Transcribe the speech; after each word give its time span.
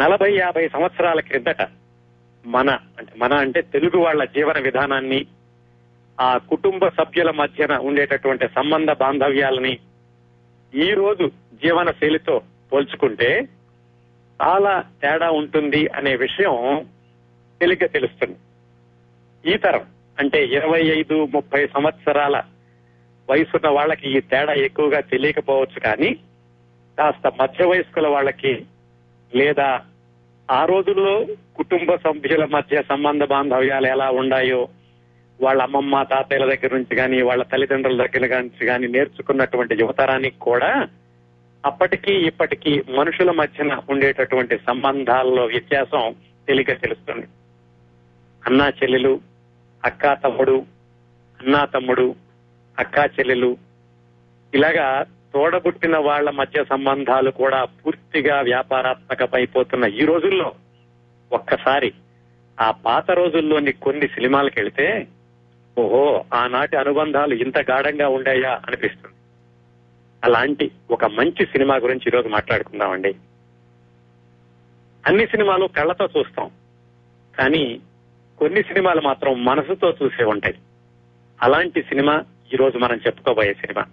నలభై 0.00 0.36
యాభై 0.36 0.68
సంవత్సరాల 0.68 1.20
క్రిందట 1.20 1.62
మన 2.44 2.70
అంటే 2.98 3.12
మన 3.16 3.34
అంటే 3.34 3.62
తెలుగు 3.62 3.98
వాళ్ళ 3.98 4.24
జీవన 4.24 4.58
విధానాన్ని 4.58 5.26
ఆ 6.20 6.38
కుటుంబ 6.38 6.88
సభ్యుల 6.88 7.30
మధ్యన 7.30 7.76
ఉండేటటువంటి 7.76 8.48
సంబంధ 8.48 8.90
బాంధవ్యాలని 8.90 9.78
ఈ 10.74 10.90
రోజు 10.90 11.26
జీవన 11.52 11.90
శైలితో 11.90 12.42
పోల్చుకుంటే 12.72 13.48
చాలా 14.42 14.84
తేడా 15.02 15.30
ఉంటుంది 15.30 15.86
అనే 15.86 16.16
విషయం 16.16 16.86
తేలిగ్గా 17.60 17.86
తెలుస్తుంది. 17.86 18.36
ఈ 19.52 19.56
తరం 19.56 19.84
అంటే 20.18 20.44
ఇరవై 20.46 20.80
ఐదు 20.80 21.28
ముప్పై 21.34 21.66
సంవత్సరాల 21.66 22.42
వయసున్న 23.28 23.68
వాళ్ళకి 23.68 24.18
ఈ 24.18 24.20
తేడా 24.20 24.52
ఎక్కువగా 24.52 25.00
తెలియకపోవచ్చు 25.00 25.80
కానీ 25.80 26.10
కాస్త 26.98 27.32
మధ్య 27.42 27.64
వయస్కుల 27.64 28.08
వాళ్ళకి 28.08 28.66
లేదా 29.34 29.80
ఆ 30.50 30.64
రోజుల్లో 30.64 31.26
కుటుంబ 31.56 31.94
సభ్యుల 31.94 32.44
మధ్య 32.44 32.82
సంబంధ 32.82 33.24
బాంధవ్యాలు 33.24 33.86
ఎలా 33.86 34.10
ఉన్నాయో 34.10 34.68
వాళ్ళ 35.40 35.62
అమ్మమ్మ 35.62 36.02
తాతయ్యల 36.02 36.54
దగ్గర 36.54 36.74
నుంచి 36.74 36.96
కానీ 36.96 37.22
వాళ్ళ 37.22 37.42
తల్లిదండ్రుల 37.42 38.06
దగ్గర 38.06 38.40
నుంచి 38.40 38.66
కానీ 38.66 38.86
నేర్చుకున్నటువంటి 38.86 39.74
యువతరానికి 39.80 40.38
కూడా 40.38 40.88
అప్పటికి 41.64 42.12
ఇప్పటికీ 42.12 42.82
మనుషుల 42.88 43.30
మధ్యన 43.30 43.82
ఉండేటటువంటి 43.90 44.58
సంబంధాల్లో 44.58 45.44
వ్యత్యాసం 45.44 46.16
తేలిక 46.48 46.82
తెలుస్తుంది. 46.82 47.26
అన్నా 48.46 48.68
చెల్లెలు 48.68 49.20
అక్కా 49.84 50.14
తమ్ముడు 50.14 50.66
అన్నా 51.40 51.64
తమ్ముడు 51.64 52.14
అక్కా 52.78 53.04
చెల్లెలు 53.04 53.56
ఇలాగా 54.54 55.04
తోడబుట్టిన 55.34 55.96
వాళ్ళ 55.96 56.30
మధ్య 56.30 56.64
సంబంధాలు 56.64 57.30
కూడా 57.30 57.64
పూర్తిగా 57.64 58.40
వ్యాపారాత్మకమైపోతున్న 58.40 59.84
ఈ 59.84 60.04
రోజుల్లో 60.04 60.52
ఒక్కసారి 61.32 61.92
ఆ 62.60 62.70
పాత 62.70 63.10
రోజుల్లోని 63.10 63.72
కొన్ని 63.72 64.08
సినిమాలకు 64.08 64.54
వెళితే 64.58 65.06
ఓహో 65.78 66.24
ఆనాటి 66.34 66.76
అనుబంధాలు 66.76 67.34
ఇంత 67.34 67.58
గాఢంగా 67.70 68.08
ఉండాయా 68.08 68.60
అనిపిస్తుంది. 68.66 69.14
అలాంటి 70.24 70.70
ఒక 70.90 71.04
మంచి 71.04 71.46
సినిమా 71.46 71.76
గురించి 71.76 72.02
ఈరోజు 72.06 72.28
మాట్లాడుకుందామండి. 72.28 73.14
అన్ని 75.06 75.26
సినిమాలు 75.26 75.66
కళ్ళతో 75.66 76.08
చూస్తాం. 76.18 76.50
కానీ 77.38 77.80
కొన్ని 78.38 78.62
సినిమాలు 78.62 79.00
మాత్రం 79.00 79.44
మనసుతో 79.44 79.94
చూసే 80.02 80.24
ఉంటాయి. 80.24 80.54
అలాంటి 81.42 81.82
సినిమా 81.82 82.24
ఈ 82.52 82.56
రోజు 82.56 82.78
మనం 82.78 82.96
చెప్పుకోబోయే 82.96 83.54
సినిమా. 83.54 83.84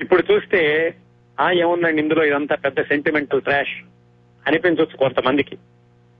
ఇప్పుడు 0.00 0.32
చూస్తే 0.32 0.94
ఆ 1.40 1.50
ఏముందండి 1.50 2.02
ఇందులో 2.02 2.24
ఇదంతా 2.24 2.54
పెద్ద 2.54 2.80
సెంటిమెంటల్ 2.80 3.42
ట్రాష్ 3.42 3.84
అనిపించవచ్చు 4.46 4.96
కొంతమందికి. 4.96 5.56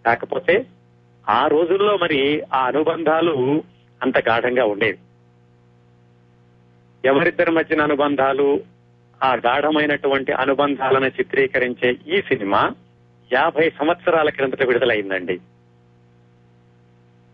కాకపోతే 0.07 0.67
ఆ 1.29 1.47
రోజుల్లో 1.47 1.97
మరి 1.97 2.43
ఆ 2.43 2.67
అనుబంధాలు 2.67 3.63
అంత 4.03 4.29
గాఢంగా 4.29 4.65
ఉండేవి. 4.65 4.99
ఎవరిద్దరి 7.05 7.51
మధ్యన 7.51 7.83
అనుబంధాలు 7.83 8.61
ఆ 9.25 9.35
గాఢమైనటువంటి 9.35 10.33
అనుబంధాలను 10.33 11.07
చిత్రీకరించే 11.07 11.97
ఈ 12.09 12.23
సినిమా 12.23 12.71
యాభై 13.33 13.71
సంవత్సరాల 13.71 14.29
క్రిందట 14.29 14.63
విడుదలైందండి. 14.63 15.41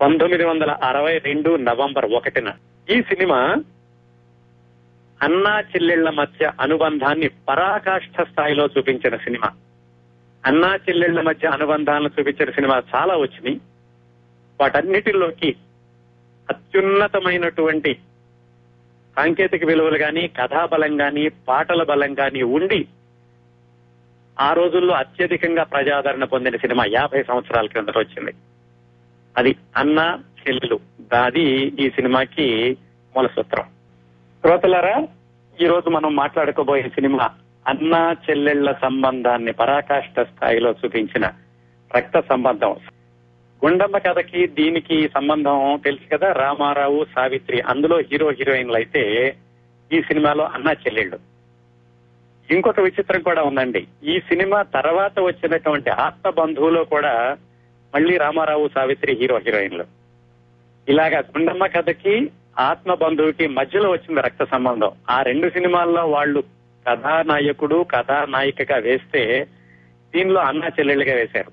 పంతొమ్మిది 0.01 0.45
వందల 0.45 0.70
అరవై 0.70 1.19
రెండు 1.19 1.57
నవంబర్ 1.57 2.07
ఒకటిన. 2.07 2.53
ఈ 2.91 3.03
సినిమా 3.03 3.57
అన్నా 5.23 5.61
చెల్లెళ్ళ 5.61 6.11
మధ్య 6.11 6.53
అనుబంధాన్ని 6.61 7.28
పరాకాష్ఠ 7.28 8.23
స్థాయిలో 8.23 8.69
చూపించిన 8.78 9.17
సినిమా. 9.17 9.51
అన్నా 10.47 10.77
చెల్లెళ్ళ 10.77 11.20
మధ్య 11.20 11.48
అనుబంధాలను 11.48 12.11
చూపించిన 12.20 12.51
సినిమా 12.51 12.83
చాలా 12.95 13.17
వచ్చినాయి. 13.17 13.61
వాటన్నిటిలోకి 14.61 15.56
అత్యున్నతమైనటువంటి 16.51 17.95
సాంకేతిక 19.17 19.64
విలువలు 19.64 19.98
కానీ 19.98 20.29
కథాబలం 20.29 20.96
కానీ 20.96 21.29
పాటల 21.29 21.83
బలం 21.83 22.14
కానీ 22.14 22.42
ఉండి 22.42 22.86
ఆ 24.41 24.52
రోజుల్లో 24.52 24.95
అత్యధికంగా 24.95 25.63
ప్రజాదరణ 25.63 26.25
పొందిన 26.25 26.57
సినిమా 26.57 26.85
యాభై 26.85 27.23
సంవత్సరాల 27.23 27.67
క్రిందట 27.67 27.98
వచ్చింది. 27.98 28.35
అది 29.36 29.57
అన్న 29.77 30.19
చెల్లెలు. 30.48 30.80
అది 31.19 31.42
ఈ 31.80 31.91
సినిమాకి 31.91 32.77
మూల 33.17 33.27
సూత్రం. 33.27 33.64
శ్రోతలారా 34.41 35.07
ఈ 35.61 35.67
రోజు 35.67 35.90
మనం 35.90 36.17
మాట్లాడుకోబోయే 36.17 36.83
సినిమా 36.83 37.30
అన్న 37.68 38.14
చెల్లెళ్ళ 38.30 38.73
సంబంధాన్ని 38.73 39.52
పరాకాష్ట 39.52 40.20
స్థాయిలో 40.20 40.74
చూపించిన 40.85 41.33
రక్త 41.96 42.20
సంబంధం. 42.20 42.77
గుండమ్మ 43.64 43.98
కథకి 43.98 44.46
దీనికి 44.46 45.08
సంబంధం 45.08 45.80
తెలుసు 45.85 46.17
కదా? 46.17 46.33
రామారావు 46.33 47.07
సావిత్రి 47.17 47.61
అందులో 47.61 47.98
హీరో 47.98 48.30
హీరోయిన్లు 48.30 48.74
అయితే 48.74 49.36
ఈ 49.92 50.02
సినిమాలో 50.02 50.45
అన్న 50.45 50.68
చెల్లెళ్ళు. 50.68 51.18
ఇంకొక 52.51 52.80
విచిత్రం 52.80 53.23
కూడా 53.23 53.42
ఉందండి. 53.42 53.86
ఈ 54.05 54.20
సినిమా 54.20 54.63
తర్వాత 54.63 55.20
వచ్చినటువంటి 55.20 55.90
ఆత్మ 55.90 56.30
బంధువులో 56.30 56.84
కూడా 56.84 57.36
మళ్ళీ 57.95 58.17
రామారావు 58.17 58.69
సావిత్రి 58.74 59.13
హీరో 59.13 59.39
హీరోయిన్లు. 59.39 59.84
ఇలాగా 60.89 61.19
గుండమ్మ 61.19 61.67
కథకి 61.67 62.30
ఆత్మ 62.58 62.95
బంధువుకి 62.95 63.46
మధ్యలో 63.46 63.90
వచ్చింది 63.90 64.20
రక్త 64.20 64.45
సంబంధం. 64.45 64.90
ఆ 65.11 65.23
రెండు 65.23 65.48
సినిమాల్లో 65.48 66.07
వాళ్ళు 66.07 66.45
కథానాయకుడు 66.89 67.86
కథానాయికగా 67.90 68.79
వేస్తే 68.79 69.46
దీనిలో 70.17 70.40
అన్న 70.40 70.64
చెల్లెళ్ళుగా 70.64 71.14
వేశారు. 71.14 71.52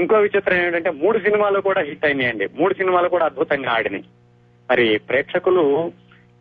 ఇంకో 0.00 0.16
విచిత్రం 0.16 0.58
ఏంటంటే 0.58 0.90
మూడు 0.90 1.18
సినిమాలు 1.18 1.60
కూడా 1.60 1.80
హిట్ 1.80 2.04
అయినాయండి. 2.04 2.48
మూడు 2.54 2.74
సినిమాలు 2.74 3.08
కూడా 3.08 3.24
అద్భుతంగా 3.24 3.70
ఆడినాయి. 3.70 4.04
మరి 4.70 4.98
ప్రేక్షకులు 4.98 5.92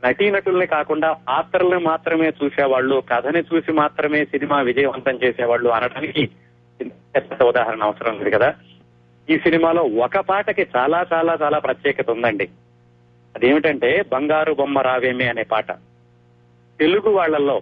నటీనటుల్ని 0.05 0.67
కాకుండా 0.67 1.11
పాత్రల్ని 1.11 1.77
మాత్రమే 1.77 2.33
చూసేవాళ్ళు 2.43 3.03
కథని 3.13 3.39
చూసి 3.39 3.71
మాత్రమే 3.71 4.25
సినిమా 4.25 4.61
విజయవంతం 4.61 5.15
చేసేవాళ్ళు 5.15 5.69
అనడానికి 5.69 6.29
పెద్ద 7.15 7.43
ఉదాహరణ 7.43 7.83
అవసరం 7.83 8.17
ఉంది 8.17 8.31
కదా. 8.31 8.53
ఈ 9.29 9.37
సినిమాలో 9.37 9.83
ఒక 9.83 10.19
పాటకి 10.19 10.67
చాలా 10.75 11.05
చాలా 11.13 11.37
చాలా 11.41 11.59
ప్రత్యేకత 11.59 12.09
ఉందండి. 12.09 12.49
అదేమిటంటే 13.35 14.05
బంగారు 14.13 14.53
బొమ్మ 14.53 14.79
రావేమే 14.79 15.27
అనే 15.27 15.43
పాట. 15.43 15.71
తెలుగు 16.79 17.09
వాళ్ళలో 17.09 17.61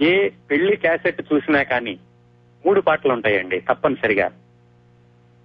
ఏ 0.00 0.28
పెళ్ళి 0.28 0.76
క్యాసెట్ 0.76 1.22
చూసినా 1.34 1.62
కానీ 1.62 1.98
మూడు 2.66 2.80
పాటలు 2.80 3.12
ఉంటాయండి 3.12 3.60
తప్పనిసరిగా. 3.60 4.28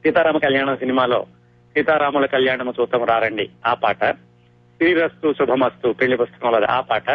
సీతారామ 0.04 0.38
కళ్యాణం 0.38 0.78
సినిమాలో 0.78 1.26
సీతారాముల 1.74 2.26
కళ్యాణము 2.26 2.74
చూద్దాం 2.82 3.04
రారండి 3.04 3.50
ఆ 3.66 3.74
పాట. 3.74 4.04
శ్రీరస్తు 4.78 5.34
శుభమస్తు 5.34 5.90
పెళ్ళి 5.90 6.18
పుస్తకంలో 6.18 6.68
ఆ 6.68 6.82
పాట. 6.82 7.10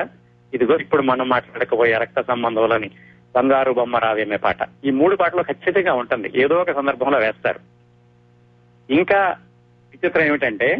ఇదిగో 0.54 0.76
ఇప్పుడు 0.76 1.03
మనం 1.03 1.28
మాట్లాడకపోయే 1.28 1.98
రక్త 1.98 2.21
సంబంధంలోని 2.21 2.91
బంగారు 3.37 3.72
బొమ్మ 3.72 3.97
రావేమే 3.97 4.37
పాట. 4.37 4.56
ఈ 4.84 4.91
మూడు 4.91 5.16
పాటలు 5.16 5.42
ఖచ్చితంగా 5.42 5.92
ఉంటుంది 5.92 6.32
ఏదో 6.34 6.54
ఒక 6.54 6.72
సందర్భంలో 6.72 7.19
వేస్తారు. 7.19 7.60
ఇంకా 8.92 9.37
విచిత్రం 9.92 10.25
ఏమిటంటే 10.25 10.78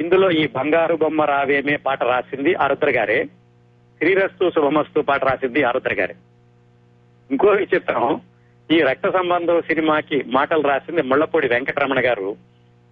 ఇందులో 0.00 0.30
ఈ 0.30 0.46
బంగారు 0.46 0.96
బొమ్మ 0.96 1.22
రావేమే 1.22 1.76
పాట 1.76 2.04
రాసింది 2.04 2.54
ఆరుద్ర 2.54 2.90
గారే. 2.90 3.24
శ్రీరస్తు 3.98 4.50
శుభమస్తు 4.50 5.00
పాట 5.00 5.24
రాసింది 5.24 5.62
ఆరుద్ర 5.62 5.94
గారే. 5.94 6.14
ఇంకో 7.30 7.46
విచిత్రం 7.46 8.20
ఈ 8.70 8.80
రక్త 8.80 9.10
సంబంధం 9.10 9.60
సినిమాకి 9.60 10.22
మాటలు 10.26 10.62
రాసింది 10.62 11.02
ముళ్ళపూడి 11.02 11.48
వెంకటరమణ 11.48 11.96
గారు. 12.04 12.36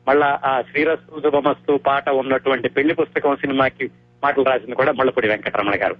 మళ్ళా 0.08 0.40
ఆ 0.44 0.62
శ్రీరస్తు 0.62 1.20
శుభమస్తు 1.20 1.76
పాట 1.76 2.10
ఉన్నటువంటి 2.10 2.68
పెళ్ళి 2.68 2.94
పుస్తకం 2.94 3.36
సినిమాకి 3.36 3.90
మాటలు 4.22 4.44
రాసింది 4.44 4.74
కూడా 4.74 4.92
ముళ్ళపూడి 4.92 5.28
వెంకటరమణ 5.28 5.72
గారు. 5.82 5.96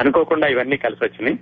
అనుకోకుండా 0.00 0.48
ఇవన్నీ 0.48 0.76
కలిసి 0.76 1.04
వచ్చినాయి. 1.04 1.38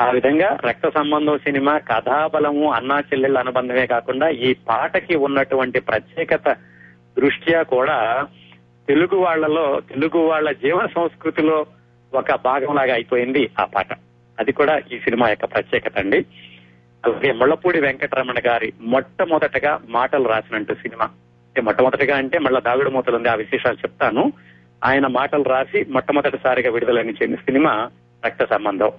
ఆ 0.00 0.10
విధంగా 0.10 0.58
రక్త 0.68 0.88
సంబంధం 0.88 1.38
సినిమా 1.38 1.78
కథాబలము 1.78 2.72
అన్నా 2.72 2.98
చెల్లెళ్ళ 3.00 3.38
అనుబంధమే 3.38 3.86
కాకుండా 3.86 4.28
ఈ 4.28 4.54
పాటకి 4.54 5.16
ఉన్నటువంటి 5.16 5.80
ప్రత్యేకత 5.80 6.56
దృష్ట్యా 7.18 7.62
కూడా 7.62 8.26
తెలుగు 8.88 9.16
వాళ్ళలో 9.16 9.80
తెలుగు 9.80 10.18
వాళ్ళ 10.18 10.52
జీవన 10.52 10.86
సంస్కృతిలో 10.86 11.66
ఒక 12.14 12.34
భాగంలాగా 12.34 12.94
అయిపోయింది 12.94 13.50
ఆ 13.60 13.64
పాట. 13.64 13.92
అది 14.38 14.52
కూడా 14.52 14.78
ఈ 14.78 14.98
సినిమా 14.98 15.28
యొక్క 15.28 15.44
ప్రత్యేకత 15.44 15.98
అండి. 15.98 16.24
అలాగే 17.04 17.32
ముళ్ళపూడి 17.32 17.80
వెంకటరమణ 17.80 18.34
గారి 18.46 18.72
మొట్టమొదటగా 18.80 19.80
మాటలు 19.88 20.28
రాసినట్టు 20.28 20.74
సినిమా. 20.74 21.10
మొట్టమొదటిగా 21.62 22.16
అంటే 22.16 22.38
మళ్ళా 22.38 22.60
దాగుడు 22.60 22.90
మూతలు 22.90 23.16
ఉంది 23.16 23.28
ఆ 23.28 23.34
విశేషాలు 23.34 23.76
చెప్తాను. 23.76 24.32
ఆయన 24.84 25.06
మాటలు 25.06 25.42
రాసి 25.42 25.84
మొట్టమొదటిసారిగా 25.84 26.70
విడుదలని 26.70 27.10
చెందిన 27.10 27.34
సినిమా 27.34 27.90
రక్త 28.26 28.44
సంబంధం. 28.44 28.92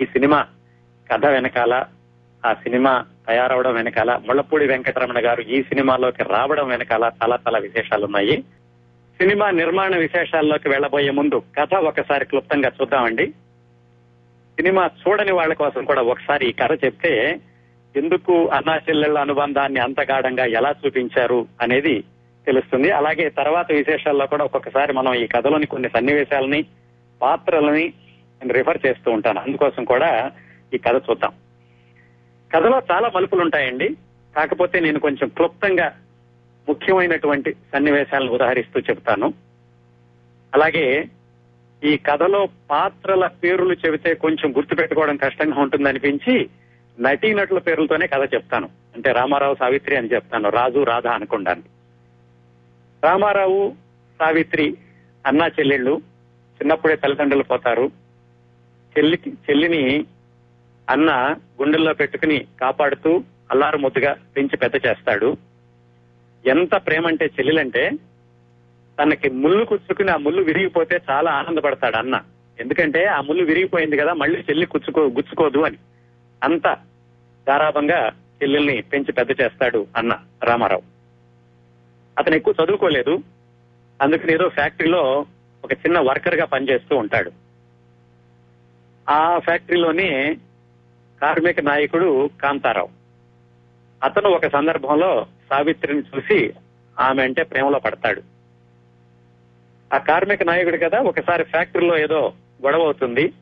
ఈ 0.00 0.04
సినిమా 0.04 0.46
కథ 1.12 1.26
వెనకాల 1.26 1.84
ఆ 2.46 2.52
సినిమా 2.52 3.04
తయారవడం 3.28 3.74
వెనకాల 3.74 4.20
ముళ్ళపూడి 4.26 4.66
వెంకటరమణ 4.66 5.26
గారు 5.26 5.40
ఈ 5.40 5.62
సినిమాలోకి 5.62 6.22
రావడం 6.22 6.68
వెనకాల 6.68 7.10
చాలా 7.22 7.38
చాలా 7.46 7.58
విశేషాలు 7.58 8.04
ఉన్నాయి 8.04 8.44
సినిమా 9.18 9.50
నిర్మాణ 9.50 9.96
విశేషాల్లోకి 9.96 10.68
వెళ్ళబోయే 10.68 11.10
ముందు 11.10 11.42
కథ 11.60 11.74
ఒకసారి 11.74 12.24
క్లుప్తంగా 12.24 12.72
చూద్దామండి. 12.80 13.26
సినిమా 14.60 14.86
చూడని 14.86 15.32
వాళ్ళ 15.32 15.54
కోసం 15.54 15.84
కూడా 15.84 16.02
ఒకసారి 16.02 16.46
ఈ 16.46 16.52
కథ 16.52 16.84
చెప్తే 16.84 17.40
ఎందుకు 17.96 18.48
అన్నా 18.48 19.20
అనుబంధాన్ని 19.20 19.80
అంత 19.80 20.00
గాఢంగా 20.00 20.44
ఎలా 20.44 20.74
చూపించారు 20.86 21.46
అనేది 21.60 22.00
తెలుస్తుంది. 22.46 22.90
అలాగే 22.90 23.28
తర్వాత 23.28 23.72
విశేషాల్లో 23.72 24.26
కూడా 24.26 24.44
ఒక్కొక్కసారి 24.44 24.92
మనం 24.92 25.14
ఈ 25.14 25.26
కథలోని 25.26 25.66
కొన్ని 25.66 25.88
సన్నివేశాలని 25.88 26.64
పాత్రలని 27.22 27.88
నేను 28.42 28.52
రిఫర్ 28.52 28.86
చేస్తూ 28.86 29.10
ఉంటాను. 29.10 29.40
అందుకోసం 29.40 29.84
కూడా 29.84 30.32
ఈ 30.74 30.78
కథ 30.78 31.02
చూద్దాం. 31.10 31.32
కథలో 32.54 32.82
చాలా 32.92 33.10
మలుపులు 33.16 33.40
ఉంటాయండి 33.40 33.96
కాకపోతే 34.36 34.80
నేను 34.80 35.00
కొంచెం 35.00 35.28
క్లుప్తంగా 35.28 35.92
ముఖ్యమైనటువంటి 36.68 37.52
సన్నివేశాలను 37.52 38.32
ఉదాహరిస్తూ 38.32 38.80
చెప్తాను 38.80 39.34
అలాగే 40.54 41.04
ఈ 41.84 41.96
కథలో 41.96 42.48
పాత్రల 42.70 43.26
పేర్లు 43.26 43.74
చెబితే 43.74 44.14
కొంచెం 44.14 44.56
గుర్తుపెట్టుకోవడం 44.56 45.16
కష్టంగా 45.16 45.60
ఉంటుందనిపించి 45.60 46.48
నటీనటుల 47.00 47.58
పేర్లతోనే 47.58 48.06
కథ 48.06 48.34
చెప్తాను. 48.34 48.68
అంటే 48.94 49.12
రామారావు 49.12 49.54
సావిత్రి 49.54 49.96
అని 49.96 50.08
చెప్తాను 50.08 50.48
రాజు 50.50 50.84
రాధ 50.84 51.06
అనుకుంటాను 51.06 51.62
రామారావు 53.04 53.74
సావిత్రి 54.18 54.76
అన్నా 55.26 55.46
చెల్లెళ్ళు 55.46 56.02
చిన్నప్పుడే 56.60 56.96
తల్లిదండ్రులు 56.96 57.42
పోతారు. 57.42 57.90
చెల్లికి 58.98 59.30
చెల్లిని 59.30 60.04
అన్న 60.90 61.34
గుండెల్లో 61.62 61.94
పెట్టుకుని 61.94 62.46
కాపాడుతూ 62.60 63.24
అల్లారు 63.50 63.78
ముద్దుగా 63.78 64.16
పెంచి 64.36 64.56
పెద్ద 64.56 64.86
చేస్తాడు. 64.86 65.36
ఎంత 66.46 66.74
ప్రేమ 66.74 67.06
అంటే 67.06 67.24
చెల్లెలంటే 67.24 67.90
తనకి 69.02 69.30
ముళ్ళు 69.30 69.64
కుచ్చుకుని 69.64 70.10
ఆ 70.10 70.16
ముళ్ళు 70.16 70.42
విరిగిపోతే 70.42 71.00
చాలా 71.10 71.30
ఆనందపడతాడు 71.30 71.96
అన్న. 71.96 72.20
ఎందుకంటే 72.60 73.04
ఆ 73.04 73.20
ముళ్ళు 73.20 73.44
విరిగిపోయింది 73.44 73.96
కదా 73.96 74.12
మళ్ళీ 74.12 74.40
చెల్లి 74.40 74.66
కుచ్చుకో 74.66 75.00
గుచ్చుకోదు 75.00 75.58
అని. 75.58 75.76
అంత 76.44 76.66
గారాభంగా 77.50 78.08
చెల్లెల్ని 78.08 78.82
పెంచి 78.82 79.12
పెద్ద 79.12 79.40
చేస్తాడు 79.40 79.86
అన్న 79.96 80.18
రామారావు. 80.44 80.82
అతను 82.18 82.34
ఎక్కువ 82.34 82.54
చదువుకోలేదు. 82.64 83.18
అందుకని 84.02 84.32
ఏదో 84.32 84.48
ఫ్యాక్టరీలో 84.48 85.26
ఒక 85.64 85.72
చిన్న 85.72 85.98
వర్కర్గా 85.98 86.44
పనిచేస్తూ 86.44 86.96
ఉంటాడు. 86.96 87.32
ఆ 89.10 89.38
ఫ్యాక్టరీలోనే 89.38 90.36
కార్మిక 91.22 91.60
నాయకుడు 91.60 92.30
కాంతారావు. 92.42 92.88
అతను 94.04 94.30
ఒక 94.30 94.46
సందర్భంలో 94.46 95.26
సావిత్రిని 95.50 96.00
చూసి 96.00 96.54
ఆమె 97.00 97.22
అంటే 97.22 97.42
ప్రేమలో 97.42 97.78
పడతాడు. 97.78 98.22
ఆ 99.94 99.98
కార్మిక 99.98 100.42
నాయకుడు 100.42 100.76
కదా 100.76 101.00
ఒకసారి 101.00 101.44
ఫ్యాక్టరీలో 101.44 101.98
ఏదో 101.98 102.32
గొడవ 102.64 102.82
అవుతుంది. 102.82 103.32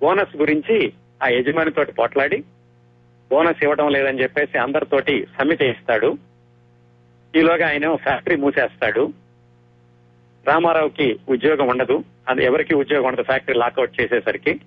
బోనస్ 0.00 0.36
గురించి 0.36 0.92
ఆ 1.22 1.28
యజమానితోటి 1.28 1.92
పోట్లాడి 1.92 2.44
బోనస్ 3.30 3.62
ఇవ్వడం 3.62 3.88
లేదని 3.88 4.22
చెప్పేసి 4.22 4.58
అందరితోటి 4.58 5.26
సమ్మె 5.38 5.56
చేయిస్తాడు 5.62 6.18
ఈలోగా 7.36 7.68
ఆయన 7.68 7.94
ఫ్యాక్టరీ 7.94 8.36
మూసేస్తాడు. 8.36 9.12
రామారావుకి 10.46 11.20
ఉద్యోగం 11.28 11.66
ఉండదు. 11.68 12.04
అది 12.28 12.44
ఎవరికి 12.44 12.74
ఉద్యోగం 12.74 13.06
ఉండదు 13.06 13.22
ఫ్యాక్టరీ 13.22 13.54
లాకౌట్ 13.54 14.00
చేసేసరికి. 14.00 14.60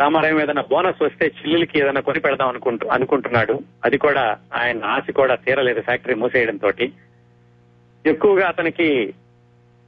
రామారావు 0.00 0.40
ఏదైనా 0.40 0.62
బోనస్ 0.62 1.02
వస్తే 1.02 1.26
చిల్లులకి 1.26 1.80
ఏదైనా 1.80 2.00
కొని 2.00 2.20
పెడదాం 2.20 2.48
అనుకుంటూ 2.48 2.88
అనుకుంటున్నాడు. 2.88 3.60
అది 3.84 3.98
కూడా 3.98 4.38
ఆయన 4.54 4.84
ఆశ 4.84 5.10
కూడా 5.10 5.34
తీరలేదు 5.34 5.80
ఫ్యాక్టరీ 5.80 6.14
మూసేయడం 6.14 6.56
తోటి. 6.56 6.92
ఎక్కువగా 8.06 8.48
అతనికి 8.48 9.14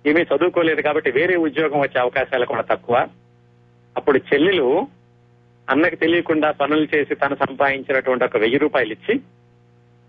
ఏమీ 0.06 0.22
చదువుకోలేదు 0.22 0.80
కాబట్టి 0.80 1.10
వేరే 1.10 1.36
ఉద్యోగం 1.36 1.80
వచ్చే 1.80 2.00
అవకాశాలు 2.00 2.46
కూడా 2.46 2.60
తక్కువ. 2.60 3.08
అప్పుడు 3.96 4.18
చెల్లెలు 4.18 4.86
అన్నకి 5.70 5.96
తెలియకుండా 5.96 6.50
పనులు 6.50 6.88
చేసి 6.94 7.14
తను 7.14 7.36
సంపాదించినటువంటి 7.46 8.24
ఒక 8.24 8.36
వెయ్యి 8.36 8.58
రూపాయలు 8.58 8.92
ఇచ్చి 8.92 9.20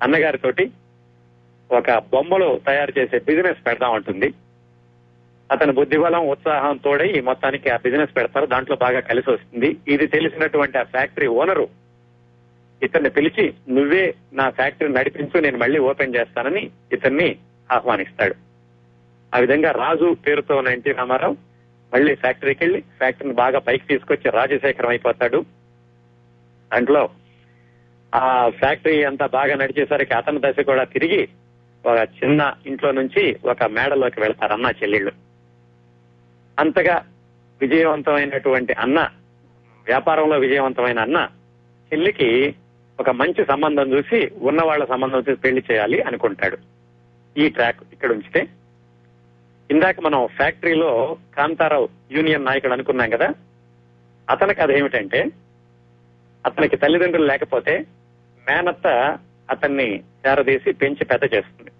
అన్నగారితోటి 0.03 0.71
ఒక 1.71 1.91
బొమ్మలు 1.91 2.61
తయారు 2.67 2.93
చేసే 2.99 3.19
బిజినెస్ 3.19 3.65
పెడదాం 3.65 3.93
అంటుంది. 3.93 4.33
అతని 5.51 5.71
బుద్ధిబలం 5.71 6.27
ఉత్సాహం 6.27 6.77
తోడై 6.77 7.09
ఈ 7.09 7.21
మొత్తానికి 7.21 7.69
ఆ 7.69 7.77
బిజినెస్ 7.77 8.15
పెడతారు. 8.15 8.45
దాంట్లో 8.45 8.75
బాగా 8.75 8.99
కలిసి 8.99 9.31
వస్తుంది. 9.31 9.77
ఇది 9.87 10.07
తెలిసినటువంటి 10.07 10.77
ఆ 10.77 10.83
ఫ్యాక్టరీ 10.83 11.27
ఓనరు 11.27 11.67
ఇతన్ని 12.83 13.09
పిలిచి 13.09 13.53
నువ్వే 13.69 14.15
నా 14.33 14.49
ఫ్యాక్టరీ 14.49 14.87
నడిపించు 14.87 15.39
నేను 15.39 15.57
మళ్ళీ 15.57 15.79
ఓపెన్ 15.79 16.15
చేస్తానని 16.15 16.71
ఇతన్ని 16.91 17.35
ఆహ్వానిస్తాడు. 17.71 18.35
ఆ 19.35 19.39
విధంగా 19.39 19.71
రాజు 19.71 20.15
పేరుతో 20.27 20.57
ఉన్న 20.57 20.67
ఎన్టీ 20.67 20.91
రామారావు 20.91 21.37
మళ్ళీ 21.93 22.15
ఫ్యాక్టరీకి 22.15 22.63
వెళ్ళి 22.63 22.81
ఫ్యాక్టరీని 22.81 23.33
బాగా 23.33 23.59
పైకి 23.59 23.87
తీసుకొచ్చి 23.87 24.31
రాజశేఖరం 24.31 24.89
అయిపోతాడు. 24.89 25.45
దాంట్లో 26.73 27.09
ఆ 28.15 28.49
ఫ్యాక్టరీ 28.49 29.03
అంతా 29.03 29.25
బాగా 29.25 29.55
నడిచేసరికి 29.55 30.13
అతని 30.13 30.39
దశ 30.41 30.59
కూడా 30.59 30.83
తిరిగి 30.83 31.27
ఒక 31.85 32.07
చిన్న 32.23 32.53
ఇంట్లో 32.65 32.91
నుంచి 32.91 33.35
ఒక 33.45 33.63
మేడలోకి 33.63 34.19
వెళ్తారు 34.19 34.53
అన్న 34.53 34.65
చెల్లెళ్ళు. 34.65 35.22
అంతగా 36.59 37.05
విజయవంతమైనటువంటి 37.61 38.73
అన్న 38.73 38.99
వ్యాపారంలో 39.85 40.37
విజయవంతమైన 40.37 40.99
అన్న 40.99 41.29
చెల్లికి 41.93 42.55
ఒక 42.99 43.09
మంచి 43.09 43.45
సంబంధం 43.45 43.93
చూసి 43.93 44.31
ఉన్న 44.41 44.63
వాళ్ళ 44.63 44.85
సంబంధం 44.85 45.19
చూసి 45.19 45.35
పెళ్ళి 45.35 45.63
చేయాలి 45.71 46.01
అనుకుంటాడు. 46.01 46.57
ఈ 47.37 47.49
ట్రాక్ 47.49 47.77
ఇక్కడ 47.93 48.11
ఉంచితే. 48.11 48.47
ఇందాక 49.71 49.99
మనం 49.99 50.27
ఫ్యాక్టరీలో 50.27 51.17
కాంతారావు 51.37 51.89
యూనియన్ 52.11 52.45
నాయకుడు 52.45 52.73
అనుకున్నాం 52.73 53.09
కదా 53.09 53.33
అతని 54.29 54.53
కథ 54.53 54.71
ఏమిటంటే 54.71 55.31
అతనికి 56.45 56.77
తల్లిదండ్రులు 56.77 57.25
లేకపోతే 57.25 57.85
మేనత్త 58.47 59.17
అతన్ని 59.49 59.99
చేరదీసి 59.99 60.71
పెంచి 60.71 61.05
పెద్ద 61.05 61.33
చేస్తుంది. 61.33 61.71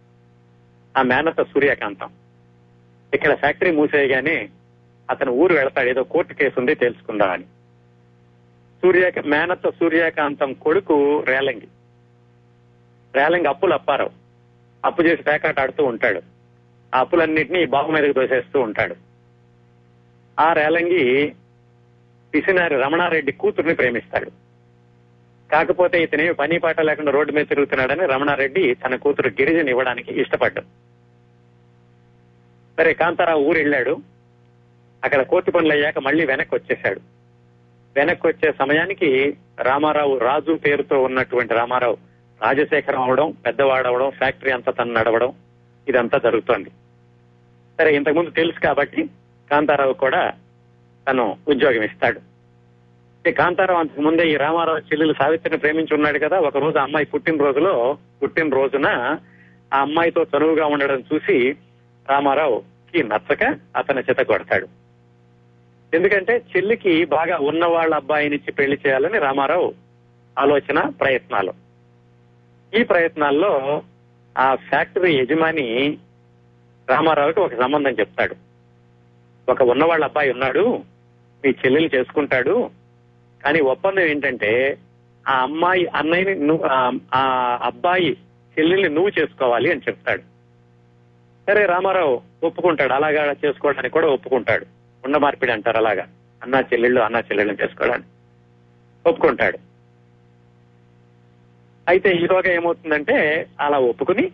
ఆ 0.98 1.02
మేనత్త 1.02 1.44
సూర్యకాంతం. 1.44 2.10
ఇక్కడ 3.14 3.34
ఫ్యాక్టరీ 3.34 3.72
మూసేయగానే 3.72 4.50
అతను 5.14 5.32
ఊరు 5.32 5.54
వెళతాడు. 5.54 5.90
ఏదో 5.90 6.04
కోర్టు 6.04 6.34
కేసు 6.34 6.60
ఉంది 6.60 6.76
తెలుసుకుందామని 6.76 7.44
సూర్య 8.84 9.12
మేనత్త 9.26 9.70
సూర్యకాంతం 9.70 10.54
కొడుకు 10.54 11.24
రేలంగి. 11.28 11.68
రేలంగి 13.16 13.48
అప్పులు 13.48 13.74
అప్పారావు. 13.74 14.10
అప్పు 14.86 15.02
చేసి 15.02 15.24
పేకాట 15.24 15.60
ఆడుతూ 15.60 15.86
ఉంటాడు. 15.86 16.22
ఆ 16.96 17.00
అప్పులన్నింటినీ 17.00 17.66
బాబు 17.66 17.92
మీదకి 17.92 18.14
దోసేస్తూ 18.14 18.62
ఉంటాడు. 18.62 18.96
ఆ 20.40 20.54
రేలంగి 20.54 21.34
పిసినారి 22.34 22.76
రమణారెడ్డి 22.76 23.32
కూతుర్ని 23.32 23.76
ప్రేమిస్తాడు. 23.76 24.32
కాకపోతే 25.52 26.04
ఇతనే 26.04 26.32
పని 26.32 26.60
పాట 26.60 26.82
లేకుండా 26.82 27.12
రోడ్డు 27.12 27.34
మీద 27.34 27.46
తిరుగుతున్నాడని 27.48 28.06
రమణారెడ్డి 28.06 28.74
తన 28.74 28.96
కూతురు 28.96 29.28
గిరిజని 29.28 29.72
ఇవ్వడానికి 29.72 30.22
ఇష్టపడ్డాడు. 30.22 30.68
సరే 32.78 32.94
కాంతారావు 32.94 33.44
ఊరు 33.44 33.58
వెళ్ళాడు 33.58 34.13
అక్కడ 35.04 35.22
కోర్టు 35.22 35.52
పనులు 35.52 35.74
అయ్యాక 35.74 36.00
మళ్ళీ 36.00 36.26
వెనక్కి 36.26 36.56
వచ్చేశాడు 36.56 37.02
వెనక్కి 37.96 38.28
వచ్చే 38.28 38.52
సమయానికి 38.52 39.38
రామారావు 39.60 40.18
రాజు 40.18 40.54
పేరుతో 40.54 41.04
ఉన్నటువంటి 41.04 41.54
రామారావు 41.54 41.98
రాజశేఖరం 42.42 43.02
అవడం 43.02 43.32
పెద్దవాడవడం 43.46 44.10
ఫ్యాక్టరీ 44.10 44.52
అంతా 44.52 44.72
తను 44.72 44.94
నడవడం 44.94 45.34
ఇదంతా 45.88 46.18
జరుగుతోంది. 46.18 46.70
సరే 47.80 47.96
ఇంతకుముందు 47.96 48.30
తెలుసు 48.30 48.60
కాబట్టి 48.60 49.10
కాంతారావు 49.52 49.94
కూడా 49.94 50.34
తను 51.10 51.38
ఉద్యోగం 51.48 51.84
ఇస్తాడు. 51.84 52.20
కాంతారావు 53.32 53.80
అంతకు 53.80 54.02
ముందే 54.02 54.30
ఈ 54.30 54.36
రామారావు 54.36 54.78
చెల్లెలు 54.78 55.14
సావిత్రిని 55.14 55.58
ప్రేమించి 55.58 55.94
ఉన్నాడు 55.94 56.20
కదా 56.20 56.40
ఒక 56.40 56.58
రోజు 56.58 56.78
అమ్మాయి 56.78 57.06
పుట్టినరోజులో 57.06 57.98
పుట్టినరోజున 58.24 58.88
ఆ 59.74 59.80
అమ్మాయితో 59.82 60.24
చనువుగా 60.24 60.66
ఉండడం 60.66 61.04
చూసి 61.14 61.52
రామారావుకి 62.10 63.04
నచ్చక 63.04 63.60
అతని 63.76 64.02
చేత 64.02 64.18
కొడతాడు. 64.18 64.83
ఎందుకంటే 65.94 66.42
చెల్లికి 66.58 67.06
బాగా 67.06 67.38
ఉన్న 67.38 67.66
వాళ్ళ 67.66 67.96
అబ్బాయినిచ్చి 67.96 68.52
పెళ్ళి 68.52 68.78
చేయాలని 68.88 69.20
రామారావు 69.20 69.74
ఆలోచన 70.40 70.90
ప్రయత్నాలు. 70.90 71.54
ఈ 72.80 72.84
ప్రయత్నాల్లో 72.84 73.84
ఆ 74.38 74.56
ఫ్యాక్టరీ 74.56 75.18
యజమాని 75.18 75.98
రామారావుకి 76.90 77.40
ఒక 77.40 77.56
సంబంధం 77.62 77.92
చెప్తాడు. 77.92 78.36
ఒక 79.52 79.62
ఉన్నవాళ్ళ 79.62 80.06
అబ్బాయి 80.06 80.32
ఉన్నాడు 80.32 80.78
మీ 81.46 81.50
చెల్లెలు 81.50 81.90
చేసుకుంటాడు 81.96 82.70
కానీ 83.44 83.60
ఒప్పందం 83.60 84.00
ఏంటంటే 84.00 84.78
ఆ 85.28 85.32
అమ్మాయి 85.32 85.88
అన్నయ్యని 85.88 86.36
నువ్వు 86.36 86.68
ఆ- 86.68 87.00
ఆ 87.14 87.24
అబ్బాయి 87.64 88.18
చెల్లెల్ని 88.60 88.90
నువ్వు 88.90 89.12
చేసుకోవాలి 89.20 89.72
అని 89.72 89.82
చెప్తాడు. 89.82 90.22
సరే 91.48 91.66
రామారావు 91.66 92.22
ఒప్పుకుంటాడు 92.44 92.94
అలాగా 92.94 93.36
చేసుకోవడానికి 93.46 93.94
కూడా 93.94 94.08
ఒప్పుకుంటాడు. 94.08 94.66
ఉండ 95.06 95.18
మార్పిడి 95.18 95.52
అంటారు 95.52 95.78
అలాగా. 95.78 96.08
అన్నా 96.44 96.60
చెల్లెళ్ళు 96.60 97.02
అన్నా 97.02 97.20
చెల్లెళ్ళని 97.20 97.58
చేసుకోవడానికి. 97.64 98.08
ఒప్పుకుంటాడు. 99.10 99.58
అయితే 101.88 102.12
ఈలోగా 102.12 102.52
ఏమవుతుందంటే 102.52 103.48
అలా 103.60 103.78
ఒప్పుకుని 103.78 104.32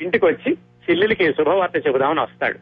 ఇంటికి 0.00 0.24
వచ్చి 0.24 0.52
చెల్లెలికి 0.90 1.32
శుభవార్త 1.32 1.86
చెబుదామని 1.86 2.20
వస్తాడు. 2.20 2.58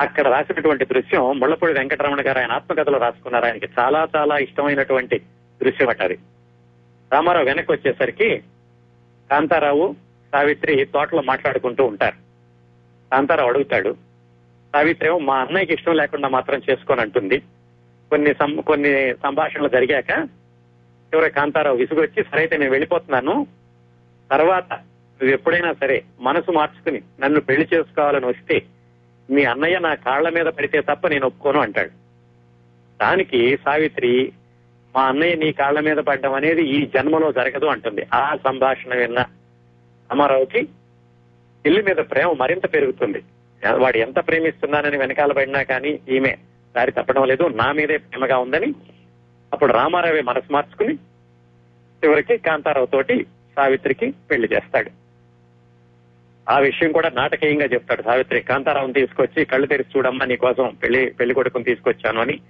అక్కడ 0.00 0.28
రాసినటువంటి 0.28 0.84
దృశ్యం 0.84 1.40
ముళ్ళపూడి 1.40 1.72
వెంకటరమణ 1.72 2.18
గారు 2.26 2.38
ఆయన 2.38 2.52
ఆత్మకథలో 2.52 2.98
రాసుకున్నారు. 2.98 3.44
ఆయనకి 3.44 3.68
చాలా 3.78 4.08
చాలా 4.16 4.38
ఇష్టమైనటువంటి 4.38 5.18
దృశ్యం 5.62 5.88
అటది 5.88 6.04
అది. 6.04 6.18
రామారావు 7.12 7.44
వెనక్కి 7.44 7.72
వచ్చేసరికి 7.72 8.38
కాంతారావు 9.30 9.96
సావిత్రి 10.32 10.84
తోటలో 10.84 11.22
మాట్లాడుకుంటూ 11.22 11.84
ఉంటారు. 11.84 12.16
కాంతారావు 13.12 13.48
అడుగుతాడు 13.48 14.05
సావిత్రేమో 14.76 15.18
మా 15.18 15.36
అన్నయ్యకి 15.36 15.74
ఇష్టం 15.74 15.96
లేకుండా 15.96 16.28
మాత్రం 16.28 16.62
చేసుకొని 16.70 17.00
అంటుంది. 17.00 17.38
కొన్ని 18.10 18.34
సం- 18.34 18.62
కొన్ని 18.62 19.14
సంభాషణలు 19.22 19.68
జరిగాక 19.68 20.10
చివరి 21.14 21.30
కాంతారావు 21.30 21.76
విసుగొచ్చి 21.76 22.24
సరైతే 22.24 22.56
నేను 22.56 22.70
వెళ్ళిపోతున్నాను. 22.70 23.46
తర్వాత 24.30 24.72
నువ్వు 24.72 25.28
ఎప్పుడైనా 25.28 25.72
సరే 25.72 26.04
మనసు 26.20 26.52
మార్చుకుని 26.52 27.02
నన్ను 27.20 27.40
పెళ్ళి 27.40 27.68
చేసుకోవాలని 27.74 28.26
వస్తే 28.26 28.62
మీ 29.30 29.44
అన్నయ్య 29.44 29.78
నా 29.78 29.94
కాళ్ళ 29.94 30.28
మీద 30.28 30.46
పడితే 30.46 30.80
తప్ప 30.80 31.08
నేను 31.08 31.26
ఒప్పుకోను 31.26 31.60
అంటాడు. 31.60 31.90
దానికి 33.02 33.56
సావిత్రి 33.56 34.32
మా 34.96 35.02
అన్నయ్య 35.02 35.34
నీ 35.34 35.52
కాళ్ళ 35.52 35.80
మీద 35.80 35.96
పడ్డం 35.96 36.32
అనేది 36.32 36.66
ఈ 36.66 36.86
జన్మలో 36.86 37.32
జరగదు 37.32 37.66
అంటుంది. 37.66 38.06
ఆ 38.14 38.36
సంభాషణ 38.44 38.94
విన్న 38.94 39.18
రామారావుకి 40.10 40.68
ఇల్లు 41.66 41.82
మీద 41.82 41.96
ప్రేమ 41.96 42.32
మరింత 42.32 42.74
పెరుగుతుంది. 42.74 43.22
వాడు 43.76 43.96
ఎంత 43.96 44.18
ప్రేమిస్తున్నానని 44.18 44.96
వెనకాల 44.96 45.32
పడినా 45.32 45.62
కానీ 45.62 46.00
ఈమె 46.08 46.36
దారి 46.76 46.92
తప్పడం 46.92 47.24
లేదు. 47.24 47.42
నా 47.42 47.72
మీదే 47.72 47.96
ప్రేమగా 47.96 48.38
ఉందని 48.38 48.74
అప్పుడు 49.52 49.72
రామారావే 49.72 50.20
మనసు 50.20 50.52
మార్చుకుని 50.52 50.94
చివరికి 52.04 52.38
కాంతారావు 52.38 52.86
తోటి 52.86 53.26
సావిత్రికి 53.56 54.14
పెళ్ళి 54.30 54.48
చేస్తాడు. 54.52 54.90
ఆ 56.50 56.58
విషయం 56.58 56.92
కూడా 56.92 57.10
నాటకీయంగా 57.14 57.64
చెప్తాడు 57.64 58.02
సావిత్రి. 58.02 58.40
కాంతారావుని 58.40 58.92
తీసుకొచ్చి 58.92 59.44
కళ్ళు 59.44 59.66
తెరిచి 59.66 59.88
చూడమ్మా 59.96 60.24
నీ 60.24 60.36
కోసం 60.36 60.76
పెళ్ళి 60.82 61.06
పెళ్ళి 61.10 61.34
కొడుకుని 61.34 61.64
తీసుకొచ్చాను 61.64 62.20
అని 62.20 62.40